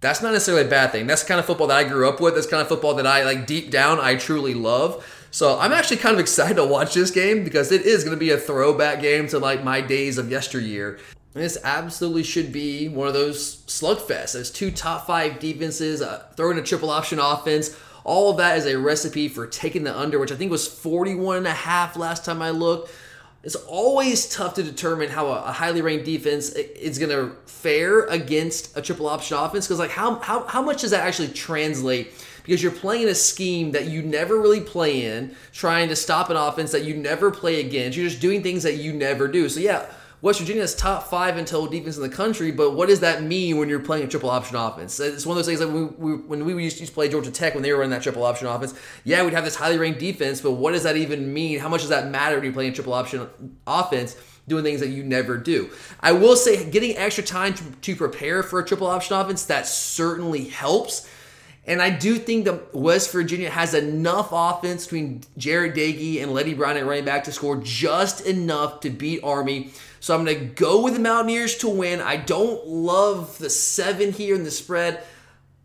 that's 0.00 0.22
not 0.22 0.32
necessarily 0.32 0.66
a 0.66 0.68
bad 0.70 0.92
thing. 0.92 1.06
That's 1.06 1.22
the 1.22 1.28
kind 1.28 1.40
of 1.40 1.46
football 1.46 1.66
that 1.66 1.76
I 1.78 1.84
grew 1.84 2.08
up 2.08 2.20
with. 2.20 2.34
That's 2.34 2.46
kind 2.46 2.62
of 2.62 2.68
football 2.68 2.94
that 2.94 3.06
I 3.06 3.24
like 3.24 3.46
deep 3.46 3.70
down 3.70 3.98
I 4.00 4.16
truly 4.16 4.54
love. 4.54 5.04
So 5.30 5.58
I'm 5.58 5.72
actually 5.72 5.98
kind 5.98 6.14
of 6.14 6.20
excited 6.20 6.54
to 6.56 6.64
watch 6.64 6.94
this 6.94 7.10
game 7.10 7.44
because 7.44 7.72
it 7.72 7.82
is 7.82 8.04
going 8.04 8.16
to 8.16 8.20
be 8.20 8.30
a 8.30 8.38
throwback 8.38 9.00
game 9.00 9.28
to 9.28 9.38
like 9.38 9.62
my 9.62 9.80
days 9.80 10.18
of 10.18 10.30
yesteryear. 10.30 10.98
And 11.34 11.44
this 11.44 11.58
absolutely 11.62 12.22
should 12.22 12.50
be 12.50 12.88
one 12.88 13.08
of 13.08 13.14
those 13.14 13.56
slugfests. 13.66 14.32
There's 14.32 14.50
two 14.50 14.70
top 14.70 15.06
five 15.06 15.38
defenses, 15.38 16.00
uh, 16.00 16.24
throwing 16.34 16.58
a 16.58 16.62
triple 16.62 16.90
option 16.90 17.18
offense. 17.18 17.76
All 18.04 18.30
of 18.30 18.38
that 18.38 18.56
is 18.56 18.66
a 18.66 18.78
recipe 18.78 19.28
for 19.28 19.46
taking 19.46 19.84
the 19.84 19.94
under, 19.94 20.18
which 20.18 20.32
I 20.32 20.36
think 20.36 20.50
was 20.50 20.66
41 20.66 21.38
and 21.38 21.46
a 21.46 21.50
half 21.50 21.96
last 21.96 22.24
time 22.24 22.40
I 22.40 22.50
looked. 22.50 22.90
It's 23.42 23.54
always 23.54 24.28
tough 24.28 24.54
to 24.54 24.62
determine 24.62 25.10
how 25.10 25.26
a, 25.26 25.42
a 25.42 25.52
highly 25.52 25.82
ranked 25.82 26.04
defense 26.06 26.50
is 26.50 26.98
going 26.98 27.10
to 27.10 27.36
fare 27.44 28.06
against 28.06 28.76
a 28.76 28.80
triple 28.80 29.06
option 29.06 29.36
offense 29.36 29.66
because 29.66 29.78
like 29.78 29.90
how, 29.90 30.16
how 30.20 30.44
how 30.46 30.62
much 30.62 30.80
does 30.80 30.92
that 30.92 31.06
actually 31.06 31.28
translate? 31.28 32.12
Because 32.46 32.62
you're 32.62 32.72
playing 32.72 33.08
a 33.08 33.14
scheme 33.14 33.72
that 33.72 33.86
you 33.86 34.02
never 34.02 34.40
really 34.40 34.60
play 34.60 35.04
in, 35.04 35.34
trying 35.52 35.88
to 35.88 35.96
stop 35.96 36.30
an 36.30 36.36
offense 36.36 36.70
that 36.70 36.84
you 36.84 36.94
never 36.94 37.32
play 37.32 37.58
against. 37.58 37.98
You're 37.98 38.08
just 38.08 38.20
doing 38.20 38.42
things 38.42 38.62
that 38.62 38.76
you 38.76 38.92
never 38.92 39.26
do. 39.26 39.48
So 39.48 39.58
yeah, 39.58 39.86
West 40.22 40.38
Virginia's 40.38 40.74
top 40.74 41.08
five 41.08 41.36
in 41.36 41.44
total 41.44 41.66
defense 41.66 41.96
in 41.96 42.02
the 42.02 42.08
country, 42.08 42.50
but 42.52 42.70
what 42.70 42.88
does 42.88 43.00
that 43.00 43.22
mean 43.22 43.58
when 43.58 43.68
you're 43.68 43.80
playing 43.80 44.04
a 44.04 44.08
triple 44.08 44.30
option 44.30 44.56
offense? 44.56 44.98
It's 45.00 45.26
one 45.26 45.36
of 45.36 45.44
those 45.44 45.46
things 45.46 45.60
like 45.60 45.74
we, 45.74 46.12
we, 46.12 46.22
when 46.22 46.44
we 46.44 46.62
used 46.62 46.78
to 46.78 46.90
play 46.90 47.08
Georgia 47.08 47.30
Tech 47.30 47.54
when 47.54 47.62
they 47.62 47.72
were 47.72 47.78
running 47.78 47.90
that 47.90 48.02
triple 48.02 48.24
option 48.24 48.46
offense. 48.46 48.74
Yeah, 49.04 49.24
we'd 49.24 49.34
have 49.34 49.44
this 49.44 49.56
highly 49.56 49.76
ranked 49.76 49.98
defense, 49.98 50.40
but 50.40 50.52
what 50.52 50.72
does 50.72 50.84
that 50.84 50.96
even 50.96 51.34
mean? 51.34 51.58
How 51.58 51.68
much 51.68 51.80
does 51.80 51.90
that 51.90 52.10
matter 52.10 52.36
when 52.36 52.44
you're 52.44 52.52
playing 52.52 52.70
a 52.70 52.74
triple 52.74 52.94
option 52.94 53.28
offense? 53.66 54.16
Doing 54.48 54.62
things 54.62 54.78
that 54.78 54.90
you 54.90 55.02
never 55.02 55.36
do. 55.36 55.70
I 55.98 56.12
will 56.12 56.36
say, 56.36 56.70
getting 56.70 56.96
extra 56.96 57.24
time 57.24 57.52
to, 57.54 57.64
to 57.64 57.96
prepare 57.96 58.44
for 58.44 58.60
a 58.60 58.64
triple 58.64 58.86
option 58.86 59.16
offense 59.16 59.44
that 59.46 59.66
certainly 59.66 60.44
helps. 60.44 61.10
And 61.66 61.82
I 61.82 61.90
do 61.90 62.16
think 62.16 62.44
that 62.44 62.72
West 62.74 63.10
Virginia 63.10 63.50
has 63.50 63.74
enough 63.74 64.28
offense 64.30 64.84
between 64.84 65.22
Jarret 65.36 65.74
Doege 65.74 66.22
and 66.22 66.32
Leddie 66.32 66.54
Brown 66.54 66.76
at 66.76 66.86
running 66.86 67.04
back 67.04 67.24
to 67.24 67.32
score 67.32 67.56
just 67.56 68.24
enough 68.24 68.80
to 68.80 68.90
beat 68.90 69.20
Army. 69.24 69.72
So 69.98 70.14
I'm 70.14 70.24
going 70.24 70.38
to 70.38 70.44
go 70.44 70.82
with 70.82 70.94
the 70.94 71.00
Mountaineers 71.00 71.56
to 71.58 71.68
win. 71.68 72.00
I 72.00 72.16
don't 72.16 72.64
love 72.68 73.38
the 73.38 73.50
seven 73.50 74.12
here 74.12 74.36
in 74.36 74.44
the 74.44 74.52
spread, 74.52 75.02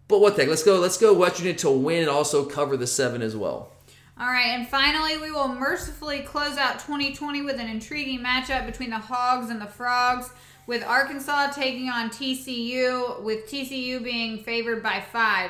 but 0.08 0.22
what 0.22 0.36
the 0.36 0.42
heck? 0.42 0.50
Let's 0.50 0.64
go. 0.64 0.80
Let's 0.80 0.98
go 0.98 1.14
West 1.14 1.36
Virginia 1.38 1.60
to 1.60 1.70
win 1.70 2.00
and 2.00 2.10
also 2.10 2.46
cover 2.46 2.78
the 2.78 2.88
seven 2.88 3.22
as 3.22 3.36
well. 3.36 3.72
All 4.20 4.28
right, 4.28 4.50
and 4.50 4.68
finally, 4.68 5.18
we 5.18 5.32
will 5.32 5.48
mercifully 5.48 6.20
close 6.20 6.58
out 6.58 6.80
2020 6.80 7.42
with 7.42 7.60
an 7.60 7.68
intriguing 7.68 8.20
matchup 8.20 8.68
between 8.68 8.92
the 8.92 9.00
Hogs 9.00 9.50
and 9.50 9.60
the 9.60 9.66
Frogs, 9.66 10.30
with 10.68 10.84
Arkansas 10.84 11.52
taking 11.54 11.90
on 11.90 12.10
TCU, 12.10 13.24
with 13.24 13.48
TCU 13.48 14.04
being 14.04 14.44
favored 14.44 14.84
by 14.84 15.04
five. 15.12 15.50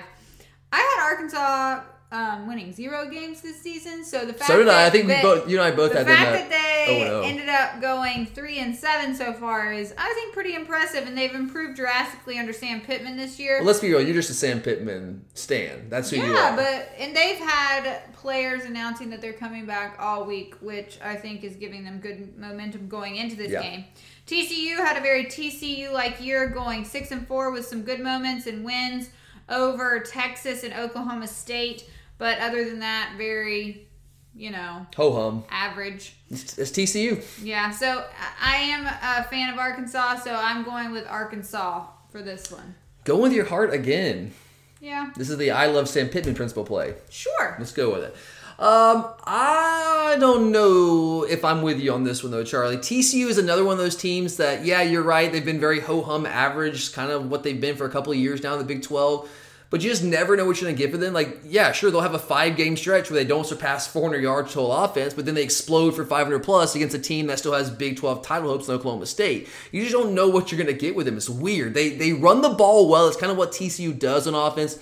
I 0.72 0.78
had 0.78 1.04
Arkansas 1.12 1.82
um, 2.14 2.46
winning 2.48 2.74
zero 2.74 3.10
games 3.10 3.40
this 3.42 3.62
season, 3.62 4.04
so 4.04 4.26
the 4.26 4.34
fact 4.34 4.48
So 4.52 4.58
did 4.58 4.68
that 4.68 4.86
I 4.86 4.90
think 4.90 5.08
we 5.08 5.14
they- 5.14 5.22
both, 5.22 5.50
you 5.50 5.58
and 5.62 5.66
I 5.66 5.76
both 5.76 5.92
the 5.94 6.00
had 6.00 6.08
them 6.08 6.16
fact 6.18 6.30
at 6.42 6.50
that 6.50 6.86
they 6.88 7.00
0-0. 7.06 7.26
ended 7.26 7.48
up 7.48 7.80
going 7.82 8.26
three 8.26 8.58
and 8.60 8.76
seven 8.76 9.16
so 9.16 9.32
far 9.34 9.72
is, 9.72 9.94
I 9.98 10.12
think, 10.14 10.34
pretty 10.34 10.54
impressive, 10.56 11.08
and 11.08 11.18
they've 11.18 11.34
improved 11.34 11.78
drastically 11.78 12.38
under 12.38 12.52
Sam 12.52 12.82
Pittman 12.82 13.16
this 13.16 13.40
year. 13.40 13.58
Well, 13.60 13.68
let's 13.68 13.80
be 13.80 13.90
real. 13.92 14.02
You're 14.02 14.14
just 14.16 14.30
a 14.30 14.34
Sam 14.34 14.60
Pittman 14.60 15.24
stan. 15.36 15.88
That's 15.90 16.10
who 16.10 16.18
you 16.18 16.24
are. 16.24 16.34
Yeah, 16.34 16.56
but 16.58 16.90
and 17.00 17.16
they've 17.16 17.38
had 17.38 18.14
players 18.14 18.66
announcing 18.66 19.10
that 19.12 19.22
they're 19.22 19.32
coming 19.32 19.66
back 19.66 19.96
all 19.98 20.26
week, 20.26 20.56
which 20.60 21.00
I 21.02 21.16
think 21.16 21.46
is 21.46 21.56
giving 21.56 21.86
them 21.86 22.00
good 22.00 22.38
momentum 22.38 22.90
going 22.90 23.16
into 23.16 23.38
this 23.38 23.52
Yeah. 23.52 23.62
game. 23.62 23.86
TCU 24.28 24.78
had 24.78 24.98
a 24.98 25.02
very 25.02 25.26
TCU 25.26 25.92
like 25.94 26.20
year, 26.22 26.48
going 26.48 26.84
six 26.84 27.12
and 27.12 27.26
four 27.26 27.52
with 27.52 27.66
some 27.68 27.84
good 27.84 28.00
moments 28.02 28.48
and 28.48 28.66
wins 28.66 29.10
over 29.50 30.00
Texas 30.00 30.64
and 30.64 30.74
Oklahoma 30.74 31.28
State. 31.28 31.86
But 32.18 32.40
other 32.40 32.64
than 32.66 32.80
that, 32.80 33.14
very, 33.18 33.88
you 34.36 34.52
know, 34.52 34.86
Ho 34.96 35.12
hum. 35.14 35.44
average. 35.50 36.16
It's, 36.30 36.58
it's 36.58 36.72
TCU. 36.72 37.24
Yeah, 37.44 37.72
so 37.72 38.06
I 38.40 38.54
I 38.54 38.56
am 38.58 38.86
a 38.86 39.24
fan 39.30 39.52
of 39.52 39.60
Arkansas, 39.60 40.18
so 40.18 40.34
I'm 40.34 40.64
going 40.64 40.92
with 40.92 41.08
Arkansas 41.08 41.88
for 42.12 42.22
this 42.22 42.52
one. 42.52 42.76
Go 43.04 43.18
with 43.18 43.34
your 43.34 43.46
heart 43.46 43.74
again. 43.74 44.34
Yeah, 44.80 45.12
This 45.16 45.30
is 45.30 45.38
the 45.38 45.52
I 45.52 45.68
love 45.68 45.88
Sam 45.90 46.10
Pittman 46.10 46.34
principle 46.36 46.64
play. 46.64 46.96
sure. 47.10 47.56
Let's 47.60 47.72
go 47.72 47.94
with 47.94 48.04
it. 48.04 48.16
Um, 48.62 49.08
I 49.24 50.18
don't 50.20 50.52
know 50.52 51.24
if 51.24 51.44
I'm 51.44 51.64
with 51.64 51.80
you 51.80 51.94
on 51.94 52.04
this 52.04 52.22
one 52.22 52.32
though, 52.32 52.44
Charlie. 52.44 52.78
TCU 52.78 53.26
is 53.26 53.40
another 53.40 53.64
one 53.64 53.74
of 53.74 53.80
those 53.80 53.96
teams 53.96 54.38
that, 54.38 54.64
yeah, 54.64 54.84
you're 54.84 55.02
right. 55.02 55.32
They've 55.32 55.44
been 55.44 55.60
very 55.60 55.80
ho 55.80 56.04
hum 56.04 56.28
average, 56.28 56.94
kind 56.94 57.12
of 57.12 57.32
what 57.32 57.42
they've 57.42 57.60
been 57.60 57.76
for 57.76 57.86
a 57.86 57.90
couple 57.90 58.14
of 58.14 58.20
years 58.20 58.44
now 58.44 58.54
in 58.54 58.60
the 58.60 58.66
Big 58.66 58.84
12. 58.84 59.28
But 59.72 59.82
you 59.82 59.90
just 59.90 60.04
never 60.04 60.38
know 60.38 60.46
what 60.46 60.62
you're 60.62 60.70
to 60.70 60.78
get 60.78 60.92
for 60.92 60.98
them. 60.98 61.12
Like, 61.12 61.40
yeah, 61.44 61.72
sure, 61.72 61.90
they'll 61.90 62.02
have 62.02 62.14
a 62.14 62.20
five 62.20 62.56
game 62.56 62.78
stretch 62.78 63.10
where 63.10 63.20
they 63.20 63.28
don't 63.28 63.48
surpass 63.48 63.88
400 63.88 64.22
yards 64.22 64.54
total 64.54 64.72
offense, 64.72 65.16
but 65.16 65.26
then 65.26 65.34
they 65.34 65.44
explode 65.44 65.96
for 65.96 66.06
500 66.06 66.44
plus 66.44 66.76
against 66.76 66.94
a 66.94 67.00
team 67.00 67.26
that 67.28 67.40
still 67.40 67.54
has 67.54 67.72
Big 67.72 67.98
12 67.98 68.22
title 68.22 68.50
hopes 68.52 68.68
in 68.68 68.76
Oklahoma 68.76 69.08
State. 69.08 69.50
You 69.72 69.82
just 69.82 69.94
don't 69.94 70.14
know 70.14 70.30
what 70.30 70.52
you're 70.52 70.64
to 70.64 70.74
get 70.74 70.94
with 70.94 71.08
them. 71.08 71.18
It's 71.18 71.30
weird. 71.30 71.74
They 71.74 71.90
they 71.90 72.14
run 72.14 72.42
the 72.42 72.50
ball 72.50 72.88
well. 72.88 73.08
It's 73.08 73.18
kind 73.18 73.32
of 73.32 73.40
what 73.40 73.54
TCU 73.54 73.98
does 73.98 74.28
on 74.28 74.36
offense. 74.36 74.78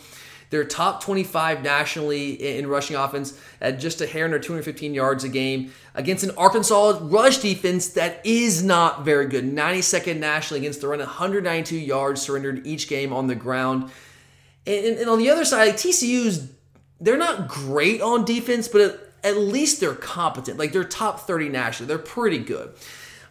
They're 0.49 0.63
top 0.63 1.03
25 1.03 1.61
nationally 1.61 2.57
in 2.57 2.67
rushing 2.67 2.95
offense 2.95 3.39
at 3.61 3.79
just 3.79 4.01
a 4.01 4.07
hair 4.07 4.25
under 4.25 4.39
215 4.39 4.93
yards 4.93 5.23
a 5.23 5.29
game 5.29 5.71
against 5.93 6.23
an 6.23 6.31
Arkansas 6.37 6.99
rush 7.01 7.37
defense 7.37 7.89
that 7.89 8.25
is 8.25 8.63
not 8.63 9.05
very 9.05 9.27
good. 9.27 9.43
92nd 9.43 10.17
nationally 10.17 10.61
against 10.61 10.81
the 10.81 10.87
run, 10.87 10.99
192 10.99 11.77
yards 11.77 12.21
surrendered 12.21 12.65
each 12.65 12.87
game 12.87 13.13
on 13.13 13.27
the 13.27 13.35
ground. 13.35 13.91
And, 14.65 14.97
and, 14.97 15.09
on 15.09 15.19
the 15.19 15.29
other 15.29 15.45
side, 15.45 15.75
TCU's 15.75 16.51
they're 16.99 17.17
not 17.17 17.47
great 17.47 18.01
on 18.01 18.25
defense, 18.25 18.67
but 18.67 18.81
at, 18.81 18.99
at 19.23 19.37
least 19.37 19.79
they're 19.79 19.95
competent. 19.95 20.57
Like 20.57 20.73
they're 20.73 20.83
top 20.83 21.21
30 21.21 21.49
nationally. 21.49 21.87
They're 21.87 21.97
pretty 21.97 22.39
good. 22.39 22.73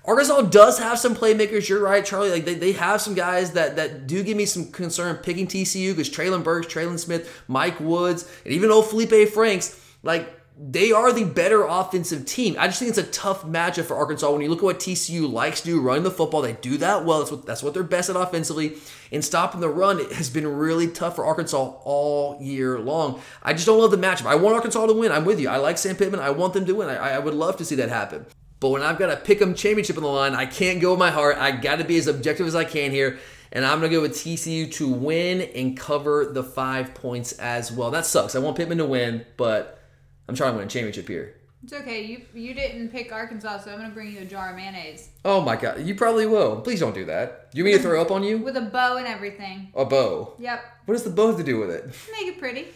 Arkansas 0.04 0.42
does 0.42 0.78
have 0.78 0.98
some 0.98 1.14
playmakers. 1.14 1.68
You're 1.68 1.82
right, 1.82 2.04
Charlie. 2.04 2.30
Like 2.30 2.44
they, 2.44 2.54
they 2.54 2.72
have 2.72 3.00
some 3.00 3.14
guys 3.14 3.52
that 3.52 3.76
that 3.76 4.06
do 4.06 4.22
give 4.22 4.36
me 4.36 4.46
some 4.46 4.70
concern 4.72 5.16
picking 5.16 5.46
TCU 5.46 5.92
because 5.92 6.10
Treylon 6.10 6.42
Burks, 6.42 6.66
Trelon 6.66 6.98
Smith, 6.98 7.42
Mike 7.46 7.78
Woods, 7.78 8.30
and 8.44 8.54
even 8.54 8.70
old 8.70 8.88
Felipe 8.88 9.28
Franks. 9.28 9.78
Like 10.02 10.34
they 10.60 10.90
are 10.90 11.12
the 11.12 11.24
better 11.24 11.64
offensive 11.64 12.26
team. 12.26 12.56
I 12.58 12.66
just 12.66 12.80
think 12.80 12.88
it's 12.88 12.98
a 12.98 13.04
tough 13.04 13.44
matchup 13.44 13.84
for 13.84 13.96
Arkansas. 13.96 14.30
When 14.32 14.40
you 14.40 14.48
look 14.48 14.58
at 14.58 14.64
what 14.64 14.80
TCU 14.80 15.30
likes 15.30 15.60
to 15.60 15.66
do, 15.66 15.80
running 15.80 16.02
the 16.02 16.10
football, 16.10 16.42
they 16.42 16.54
do 16.54 16.78
that 16.78 17.04
well. 17.04 17.20
That's 17.20 17.30
what 17.30 17.46
that's 17.46 17.62
what 17.62 17.74
they're 17.74 17.84
best 17.84 18.10
at 18.10 18.16
offensively. 18.16 18.74
And 19.12 19.24
stopping 19.24 19.60
the 19.60 19.68
run 19.68 20.00
it 20.00 20.12
has 20.12 20.30
been 20.30 20.46
really 20.46 20.88
tough 20.88 21.16
for 21.16 21.24
Arkansas 21.24 21.74
all 21.84 22.38
year 22.40 22.78
long. 22.80 23.20
I 23.42 23.52
just 23.52 23.66
don't 23.66 23.78
love 23.78 23.92
the 23.92 23.98
matchup. 23.98 24.26
I 24.26 24.34
want 24.34 24.56
Arkansas 24.56 24.86
to 24.86 24.92
win. 24.92 25.12
I'm 25.12 25.24
with 25.24 25.38
you. 25.38 25.48
I 25.48 25.58
like 25.58 25.78
Sam 25.78 25.96
Pittman. 25.96 26.20
I 26.20 26.30
want 26.30 26.54
them 26.54 26.66
to 26.66 26.74
win. 26.74 26.88
I, 26.88 27.12
I 27.12 27.18
would 27.18 27.34
love 27.34 27.56
to 27.58 27.64
see 27.64 27.76
that 27.76 27.88
happen. 27.88 28.26
But 28.60 28.70
when 28.70 28.82
I've 28.82 28.98
got 28.98 29.10
a 29.10 29.16
pick 29.16 29.40
'em 29.40 29.54
championship 29.54 29.96
on 29.96 30.02
the 30.02 30.08
line, 30.08 30.34
I 30.34 30.46
can't 30.46 30.80
go 30.80 30.90
with 30.90 30.98
my 30.98 31.10
heart. 31.10 31.36
I 31.38 31.52
got 31.52 31.76
to 31.76 31.84
be 31.84 31.96
as 31.96 32.06
objective 32.06 32.46
as 32.46 32.54
I 32.54 32.64
can 32.64 32.90
here. 32.90 33.18
And 33.52 33.64
I'm 33.64 33.78
going 33.78 33.90
to 33.90 33.96
go 33.96 34.02
with 34.02 34.12
TCU 34.12 34.70
to 34.72 34.88
win 34.88 35.40
and 35.40 35.76
cover 35.76 36.26
the 36.26 36.44
five 36.44 36.92
points 36.94 37.32
as 37.32 37.72
well. 37.72 37.90
That 37.90 38.04
sucks. 38.04 38.34
I 38.34 38.40
want 38.40 38.56
Pittman 38.56 38.78
to 38.78 38.84
win, 38.84 39.24
but 39.38 39.80
I'm 40.28 40.34
trying 40.34 40.52
to 40.52 40.58
win 40.58 40.66
a 40.66 40.70
championship 40.70 41.08
here. 41.08 41.34
It's 41.64 41.72
okay. 41.72 42.02
You 42.02 42.22
you 42.34 42.54
didn't 42.54 42.90
pick 42.90 43.12
Arkansas, 43.12 43.58
so 43.58 43.72
I'm 43.72 43.78
gonna 43.78 43.92
bring 43.92 44.12
you 44.12 44.20
a 44.20 44.24
jar 44.24 44.50
of 44.50 44.56
mayonnaise 44.56 45.08
Oh 45.24 45.40
my 45.40 45.56
god, 45.56 45.80
you 45.80 45.96
probably 45.96 46.24
will. 46.24 46.60
Please 46.60 46.78
don't 46.78 46.94
do 46.94 47.04
that. 47.06 47.48
You 47.52 47.64
mean 47.64 47.76
to 47.76 47.82
throw 47.82 48.00
up 48.00 48.12
on 48.12 48.22
you? 48.22 48.38
with 48.38 48.56
a 48.56 48.60
bow 48.60 48.96
and 48.96 49.06
everything. 49.08 49.72
A 49.74 49.84
bow. 49.84 50.34
Yep. 50.38 50.62
What 50.84 50.94
does 50.94 51.02
the 51.02 51.10
bow 51.10 51.28
have 51.28 51.36
to 51.38 51.42
do 51.42 51.58
with 51.58 51.70
it? 51.70 51.84
Make 52.12 52.28
it 52.28 52.38
pretty. 52.38 52.68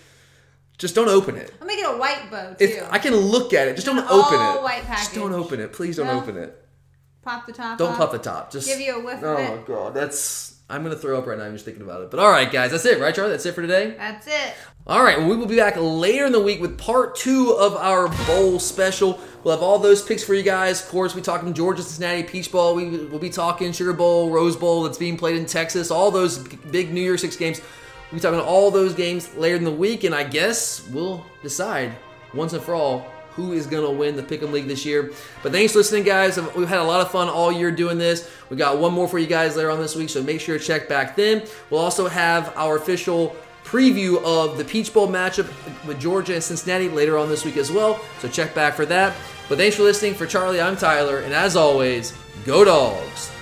Just 0.83 0.97
don't 0.97 1.09
open 1.09 1.37
it. 1.37 1.55
I'll 1.61 1.66
make 1.68 1.79
it 1.79 1.87
a 1.88 1.97
white 1.97 2.29
bow 2.29 2.55
too. 2.55 2.64
If 2.64 2.92
I 2.92 2.99
can 2.99 3.14
look 3.14 3.53
at 3.55 3.68
it, 3.68 3.77
just 3.77 3.87
don't 3.87 4.01
open 4.01 4.11
all 4.40 4.59
it. 4.59 4.62
white 4.64 4.85
Just 4.88 5.14
don't 5.14 5.33
open 5.33 5.61
it. 5.61 5.73
Please 5.73 5.97
don't 5.97 6.09
No? 6.09 6.18
open 6.21 6.37
it. 6.37 6.59
Pop 7.23 7.47
the 7.47 7.53
top. 7.53 7.79
Don't 7.79 7.92
off. 7.92 7.99
pop 7.99 8.11
the 8.11 8.18
top. 8.18 8.51
Just 8.51 8.66
give 8.66 8.81
you 8.81 8.97
a 8.97 9.05
whiff 9.05 9.21
Oh 9.23 9.29
of 9.35 9.38
my 9.38 9.45
it. 9.55 9.64
god, 9.66 9.95
that's. 9.95 10.57
I'm 10.68 10.83
gonna 10.83 10.97
throw 10.97 11.16
up 11.18 11.27
right 11.29 11.38
now. 11.38 11.45
I'm 11.45 11.53
just 11.53 11.64
thinking 11.64 11.85
about 11.85 12.03
it. 12.03 12.11
But 12.11 12.18
all 12.18 12.31
right, 12.33 12.51
guys, 12.51 12.73
that's 12.73 12.85
it, 12.85 12.99
right, 13.01 13.14
Charlie? 13.14 13.31
That's 13.31 13.47
it 13.47 13.55
for 13.55 13.62
today. 13.62 13.95
That's 13.97 14.27
it. 14.27 14.55
All 14.88 15.05
right, 15.05 15.18
well, 15.21 15.29
we 15.29 15.37
will 15.37 15.47
be 15.47 15.55
back 15.55 15.77
later 15.79 16.27
in 16.27 16.33
the 16.33 16.42
week 16.42 16.61
with 16.61 16.77
part 16.79 17.14
two 17.14 17.53
of 17.61 17.77
our 17.77 18.09
bowl 18.27 18.59
special. 18.59 19.21
We'll 19.45 19.55
have 19.55 19.62
all 19.62 19.79
those 19.79 20.03
picks 20.03 20.25
for 20.25 20.35
you 20.35 20.42
guys. 20.42 20.83
Of 20.83 20.88
course, 20.88 21.14
we 21.14 21.23
talking 21.23 21.55
Georgia, 21.55 21.83
Cincinnati, 21.83 22.25
Peach 22.25 22.51
Bowl. 22.51 22.75
We 22.75 22.88
will 23.07 23.21
be 23.21 23.31
talking 23.31 23.71
Sugar 23.71 23.92
Bowl, 23.92 24.31
Rose 24.31 24.57
Bowl 24.57 24.83
that's 24.83 24.99
being 24.99 25.16
played 25.16 25.37
in 25.37 25.47
Texas. 25.47 25.92
All 25.92 26.11
those 26.11 26.38
big 26.38 26.92
New 26.92 27.03
Year's 27.03 27.21
Six 27.21 27.37
games. 27.37 27.61
We'll 28.12 28.18
be 28.18 28.25
talking 28.25 28.40
all 28.40 28.70
those 28.70 28.92
games 28.92 29.35
later 29.37 29.57
in 29.57 29.64
the 29.64 29.70
week, 29.70 30.05
and 30.05 30.14
I 30.14 30.22
guess 30.22 30.87
we'll 30.88 31.25
decide 31.42 31.92
once 32.35 32.53
and 32.53 32.62
for 32.62 32.75
all 32.75 33.11
who 33.31 33.53
is 33.55 33.66
going 33.66 33.87
to 33.87 33.90
win 33.90 34.16
the 34.16 34.22
Pick'em 34.22 34.53
League 34.53 34.68
this 34.68 34.85
year. 34.85 35.12
But 35.42 35.53
thanks 35.53 35.72
for 35.72 35.79
listening, 35.79 36.03
guys. 36.03 36.38
We've 36.55 36.68
had 36.68 36.81
a 36.81 36.85
lot 36.85 37.01
of 37.01 37.11
fun 37.11 37.31
all 37.31 37.51
year 37.51 37.70
doing 37.70 37.96
this. 37.96 38.31
We 38.51 38.59
got 38.59 38.77
one 38.77 38.92
more 38.92 39.09
for 39.09 39.18
you 39.18 39.27
guys 39.27 39.57
later 39.57 39.70
on 39.70 39.81
this 39.81 39.96
week, 39.96 40.11
so 40.11 40.22
make 40.22 40.42
sure 40.42 40.59
to 40.59 40.62
check 40.62 40.90
back 40.90 41.16
then. 41.16 41.46
We'll 41.70 41.81
also 41.81 42.07
have 42.07 42.53
our 42.55 42.77
official 42.77 43.35
preview 43.64 44.22
of 44.22 44.59
the 44.59 44.64
Peach 44.64 44.92
Bowl 44.92 45.09
matchup 45.09 45.51
with 45.87 45.98
Georgia 45.98 46.35
and 46.35 46.44
Cincinnati 46.44 46.90
later 46.90 47.16
on 47.16 47.31
this 47.31 47.46
week 47.46 47.57
as 47.57 47.72
well. 47.72 47.98
So 48.18 48.29
check 48.29 48.55
back 48.55 48.75
for 48.75 48.85
that. 48.85 49.16
But 49.48 49.57
thanks 49.57 49.77
for 49.77 49.85
listening. 49.85 50.12
For 50.12 50.27
Charlie, 50.27 50.61
I'm 50.61 50.77
Tyler, 50.77 51.20
and 51.20 51.33
as 51.33 51.57
always, 51.57 52.12
go 52.44 52.62
dogs. 52.62 53.33